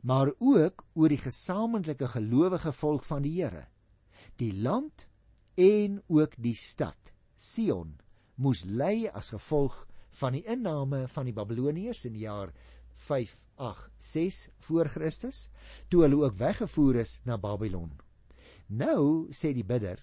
maar 0.02 0.32
ook 0.38 0.84
oor 0.98 1.12
die 1.12 1.20
gesamentlike 1.20 2.08
gelowige 2.14 2.72
volk 2.74 3.04
van 3.06 3.22
die 3.22 3.36
Here. 3.38 3.66
Die 4.38 4.52
land 4.54 5.06
en 5.58 6.00
ook 6.08 6.34
die 6.38 6.56
stad 6.58 7.12
Sion 7.36 7.96
moes 8.34 8.64
ly 8.66 9.08
as 9.14 9.30
gevolg 9.34 9.84
van 10.20 10.32
die 10.32 10.44
inname 10.48 11.06
van 11.08 11.28
die 11.28 11.36
Babiloniërs 11.36 12.06
in 12.08 12.16
die 12.16 12.26
jaar 12.26 12.52
586 12.98 14.50
voor 14.66 14.88
Christus, 14.90 15.48
toe 15.88 16.02
hulle 16.02 16.24
ook 16.24 16.38
weggevoer 16.38 17.02
is 17.04 17.20
na 17.24 17.38
Babylon. 17.38 17.92
Nou 18.68 19.28
sê 19.32 19.52
die 19.56 19.64
bidder 19.64 20.02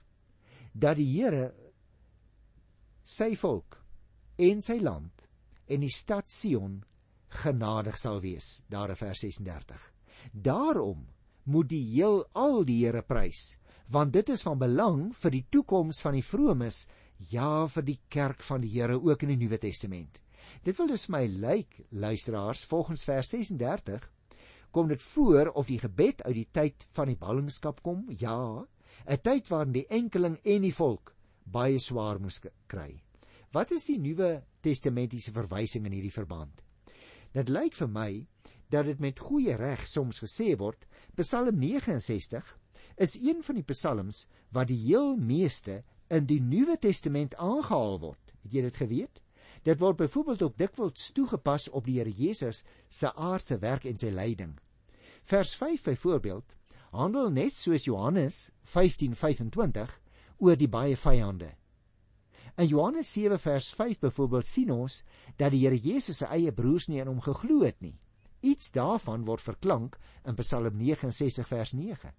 dat 0.73 0.97
die 0.99 1.07
Here 1.07 1.53
sy 3.05 3.35
volk 3.37 3.77
en 4.41 4.61
sy 4.63 4.79
land 4.81 5.27
en 5.71 5.83
die 5.85 5.93
stad 5.93 6.29
Sion 6.29 6.81
genadig 7.43 7.97
sal 7.99 8.21
wees 8.23 8.63
daar 8.71 8.91
in 8.93 8.99
vers 8.99 9.21
36 9.21 9.91
daarom 10.31 11.05
moet 11.45 11.69
die 11.69 11.83
heel 11.93 12.23
al 12.33 12.63
die 12.67 12.81
Here 12.83 13.03
prys 13.05 13.55
want 13.93 14.15
dit 14.15 14.29
is 14.33 14.43
van 14.45 14.59
belang 14.59 15.11
vir 15.13 15.35
die 15.37 15.45
toekoms 15.53 16.01
van 16.01 16.17
die 16.17 16.25
vromes 16.25 16.85
ja 17.17 17.67
vir 17.67 17.85
die 17.85 17.99
kerk 18.09 18.43
van 18.43 18.61
die 18.61 18.71
Here 18.73 18.97
ook 18.99 19.23
in 19.23 19.33
die 19.33 19.39
Nuwe 19.45 19.57
Testament. 19.57 20.21
Dit 20.63 20.77
wil 20.77 20.87
dus 20.87 21.07
my 21.09 21.25
lyk 21.25 21.79
luisteraars 21.91 22.65
volgens 22.65 23.03
vers 23.03 23.29
36 23.29 24.11
kom 24.71 24.87
dit 24.91 25.01
voor 25.01 25.49
of 25.55 25.67
die 25.67 25.79
gebed 25.79 26.23
uit 26.23 26.35
die 26.35 26.49
tyd 26.51 26.85
van 26.91 27.07
die 27.07 27.17
ballingskap 27.17 27.81
kom? 27.81 28.05
Ja 28.09 28.65
'n 29.05 29.21
tyd 29.21 29.47
waarin 29.47 29.73
die 29.73 29.87
enkeling 29.87 30.37
en 30.43 30.61
die 30.61 30.73
volk 30.73 31.15
baie 31.43 31.79
swaar 31.79 32.19
moes 32.19 32.39
kry. 32.67 33.03
Wat 33.51 33.71
is 33.71 33.85
die 33.85 33.99
Nuwe 33.99 34.43
Testamentiese 34.61 35.31
verwysing 35.31 35.85
in 35.85 35.91
hierdie 35.91 36.11
verband? 36.11 36.61
Dit 37.33 37.49
lyk 37.49 37.75
vir 37.75 37.87
my 37.87 38.27
dat 38.69 38.85
dit 38.85 38.99
met 38.99 39.19
goeie 39.19 39.55
reg 39.55 39.87
soms 39.87 40.19
gesê 40.23 40.55
word, 40.57 40.87
Psalm 41.15 41.59
69 41.59 42.57
is 42.97 43.15
een 43.15 43.43
van 43.43 43.55
die 43.55 43.67
psalms 43.67 44.25
wat 44.51 44.67
die 44.67 44.79
heel 44.87 45.15
meeste 45.15 45.83
in 46.07 46.25
die 46.29 46.41
Nuwe 46.41 46.77
Testament 46.77 47.35
aangehaal 47.35 47.99
word. 47.99 48.33
Het 48.43 48.53
jy 48.53 48.61
dit 48.67 48.77
geweet? 48.77 49.21
Dit 49.65 49.79
word 49.81 49.97
byvoorbeeld 49.97 50.43
ook 50.45 50.57
dikwels 50.57 51.09
toegepas 51.17 51.69
op 51.69 51.87
die 51.89 51.97
Here 51.97 52.11
Jesus 52.11 52.63
se 52.89 53.09
aardse 53.13 53.57
werk 53.63 53.85
en 53.89 53.97
sy 53.97 54.11
lyding. 54.13 54.53
Vers 55.25 55.55
5 55.57 55.87
byvoorbeeld 55.89 56.55
handel 56.95 57.31
net 57.33 57.57
soos 57.57 57.87
Johannes 57.89 58.51
15:25 58.63 59.95
oor 60.37 60.55
die 60.55 60.69
baie 60.69 60.97
vyande. 60.97 61.49
In 62.57 62.67
Johannes 62.67 63.11
7 63.11 63.39
vers 63.39 63.73
5 63.73 63.99
byvoorbeeld 63.99 64.45
sien 64.45 64.71
ons 64.71 65.03
dat 65.35 65.51
die 65.51 65.65
Here 65.65 65.77
Jesus 65.77 66.17
se 66.17 66.25
eie 66.25 66.51
broers 66.51 66.87
nie 66.87 67.01
aan 67.01 67.11
hom 67.11 67.21
geglo 67.21 67.63
het 67.65 67.81
nie. 67.81 67.97
Iets 68.41 68.71
daarvan 68.71 69.25
word 69.25 69.41
verklank 69.41 69.97
in 70.23 70.35
Psalm 70.35 70.77
69 70.77 71.47
vers 71.47 71.73
9. 71.73 72.13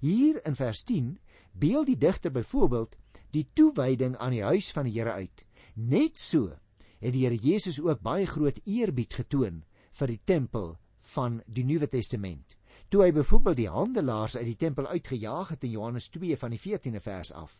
Hier 0.00 0.40
in 0.46 0.56
vers 0.56 0.82
10 0.84 1.18
beeld 1.52 1.86
die 1.86 1.98
digter 1.98 2.30
byvoorbeeld 2.30 2.96
die 3.30 3.48
toewyding 3.52 4.16
aan 4.16 4.32
die 4.32 4.42
huis 4.42 4.70
van 4.72 4.84
die 4.88 4.96
Here 4.98 5.12
uit. 5.12 5.44
Net 5.74 6.18
so 6.18 6.52
het 6.98 7.14
die 7.14 7.24
Here 7.26 7.36
Jesus 7.36 7.80
ook 7.80 8.00
baie 8.02 8.26
groot 8.26 8.60
eerbied 8.64 9.14
getoon 9.14 9.62
vir 9.98 10.12
die 10.12 10.20
tempel 10.24 10.76
van 11.14 11.42
die 11.46 11.64
Nuwe 11.64 11.88
Testament. 11.88 12.56
Toe 12.88 13.02
hy 13.04 13.12
byvoorbeeld 13.12 13.58
die 13.60 13.70
handelaars 13.70 14.36
uit 14.36 14.46
die 14.48 14.56
tempel 14.56 14.86
uitgejaag 14.86 15.48
het 15.54 15.64
in 15.64 15.74
Johannes 15.76 16.08
2 16.08 16.36
van 16.40 16.54
die 16.54 16.60
14de 16.60 17.02
vers 17.04 17.32
af. 17.32 17.58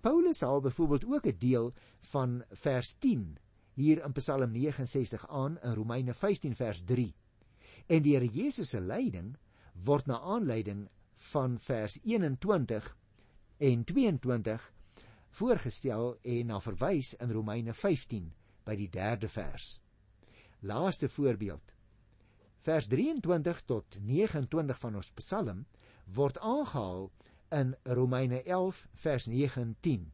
Paulus 0.00 0.40
haal 0.40 0.60
byvoorbeeld 0.60 1.04
ook 1.04 1.26
'n 1.26 1.38
deel 1.38 1.72
van 2.12 2.42
vers 2.50 2.92
10 2.98 3.38
hier 3.74 4.04
in 4.04 4.12
Psalm 4.12 4.52
69 4.52 5.28
aan 5.28 5.58
in 5.62 5.74
Romeine 5.74 6.14
15 6.14 6.54
vers 6.54 6.82
3. 6.84 7.14
En 7.86 8.02
die 8.02 8.14
Here 8.14 8.26
Jesus 8.26 8.68
se 8.68 8.80
lyding 8.80 9.36
word 9.84 10.06
na 10.06 10.20
aanleiding 10.20 10.88
van 11.14 11.58
vers 11.58 11.98
21 12.04 12.96
en 13.58 13.84
22 13.84 14.72
voorgestel 15.38 16.16
en 16.22 16.46
na 16.46 16.60
verwys 16.62 17.14
in 17.18 17.32
Romeine 17.34 17.74
15 17.74 18.30
by 18.66 18.76
die 18.78 18.88
3de 18.94 19.30
vers. 19.30 19.80
Laaste 20.60 21.08
voorbeeld. 21.08 21.74
Vers 22.62 22.86
23 22.86 23.62
tot 23.66 23.98
29 24.02 24.78
van 24.78 24.98
ons 25.00 25.10
Psalm 25.18 25.64
word 26.14 26.38
aangehaal 26.38 27.10
in 27.54 27.74
Romeine 27.82 28.42
11 28.42 28.86
vers 29.04 29.26
9 29.26 29.62
en 29.62 29.76
10 29.80 30.06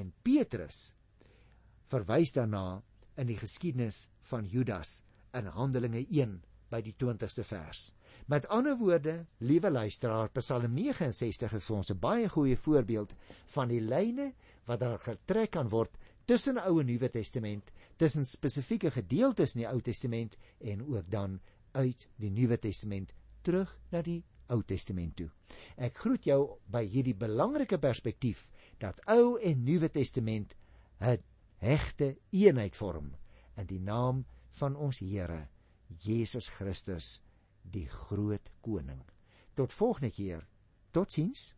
en 0.00 0.12
Petrus 0.22 0.94
verwys 1.90 2.32
daarna 2.34 2.82
in 3.20 3.30
die 3.30 3.38
geskiedenis 3.38 4.08
van 4.30 4.46
Judas 4.50 5.02
in 5.34 5.46
Handelinge 5.54 6.06
1 6.06 6.40
by 6.70 6.80
die 6.82 6.94
20ste 6.98 7.44
vers. 7.46 7.90
Met 8.26 8.48
ander 8.48 8.76
woorde, 8.76 9.26
liewe 9.38 9.70
luisteraar, 9.70 10.30
Psalm 10.30 10.72
69 10.74 11.52
is 11.52 11.70
ons 11.70 11.90
'n 11.90 11.98
baie 11.98 12.28
goeie 12.28 12.56
voorbeeld 12.56 13.14
van 13.46 13.68
die 13.68 13.80
lyne 13.80 14.32
wat 14.64 14.80
daar 14.80 14.98
getrek 14.98 15.50
kan 15.50 15.68
word 15.68 15.96
tussen 16.24 16.58
Ou 16.58 16.80
en 16.80 16.86
Nuwe 16.86 17.10
Testament, 17.10 17.70
tussen 17.96 18.24
spesifieke 18.24 18.90
gedeeltes 18.90 19.54
in 19.54 19.60
die 19.60 19.68
Ou 19.68 19.80
Testament 19.80 20.36
en 20.60 20.82
ook 20.86 21.10
dan 21.10 21.40
uit 21.72 22.08
die 22.16 22.30
Nuwe 22.30 22.58
Testament 22.58 23.12
terug 23.42 23.78
na 23.90 24.02
die 24.02 24.22
Ou 24.48 24.62
Testament 24.62 25.16
toe. 25.16 25.28
Ek 25.76 25.96
groet 25.98 26.24
jou 26.24 26.58
by 26.66 26.84
hierdie 26.86 27.16
belangrike 27.16 27.78
perspektief 27.78 28.48
dat 28.78 29.00
Ou 29.06 29.36
en 29.36 29.64
Nuwe 29.64 29.90
Testament 29.90 30.56
'n 31.00 31.18
hegte 31.58 32.16
eenheid 32.30 32.76
vorm 32.76 33.14
in 33.56 33.66
die 33.66 33.80
naam 33.80 34.24
van 34.50 34.76
ons 34.76 34.98
Here 34.98 35.48
Jesus 35.98 36.48
Christus 36.48 37.20
die 37.70 37.88
groot 37.88 38.50
koning. 38.60 39.02
Tot 39.54 39.72
volgende 39.72 40.10
keer. 40.10 40.46
Totsiens. 40.90 41.54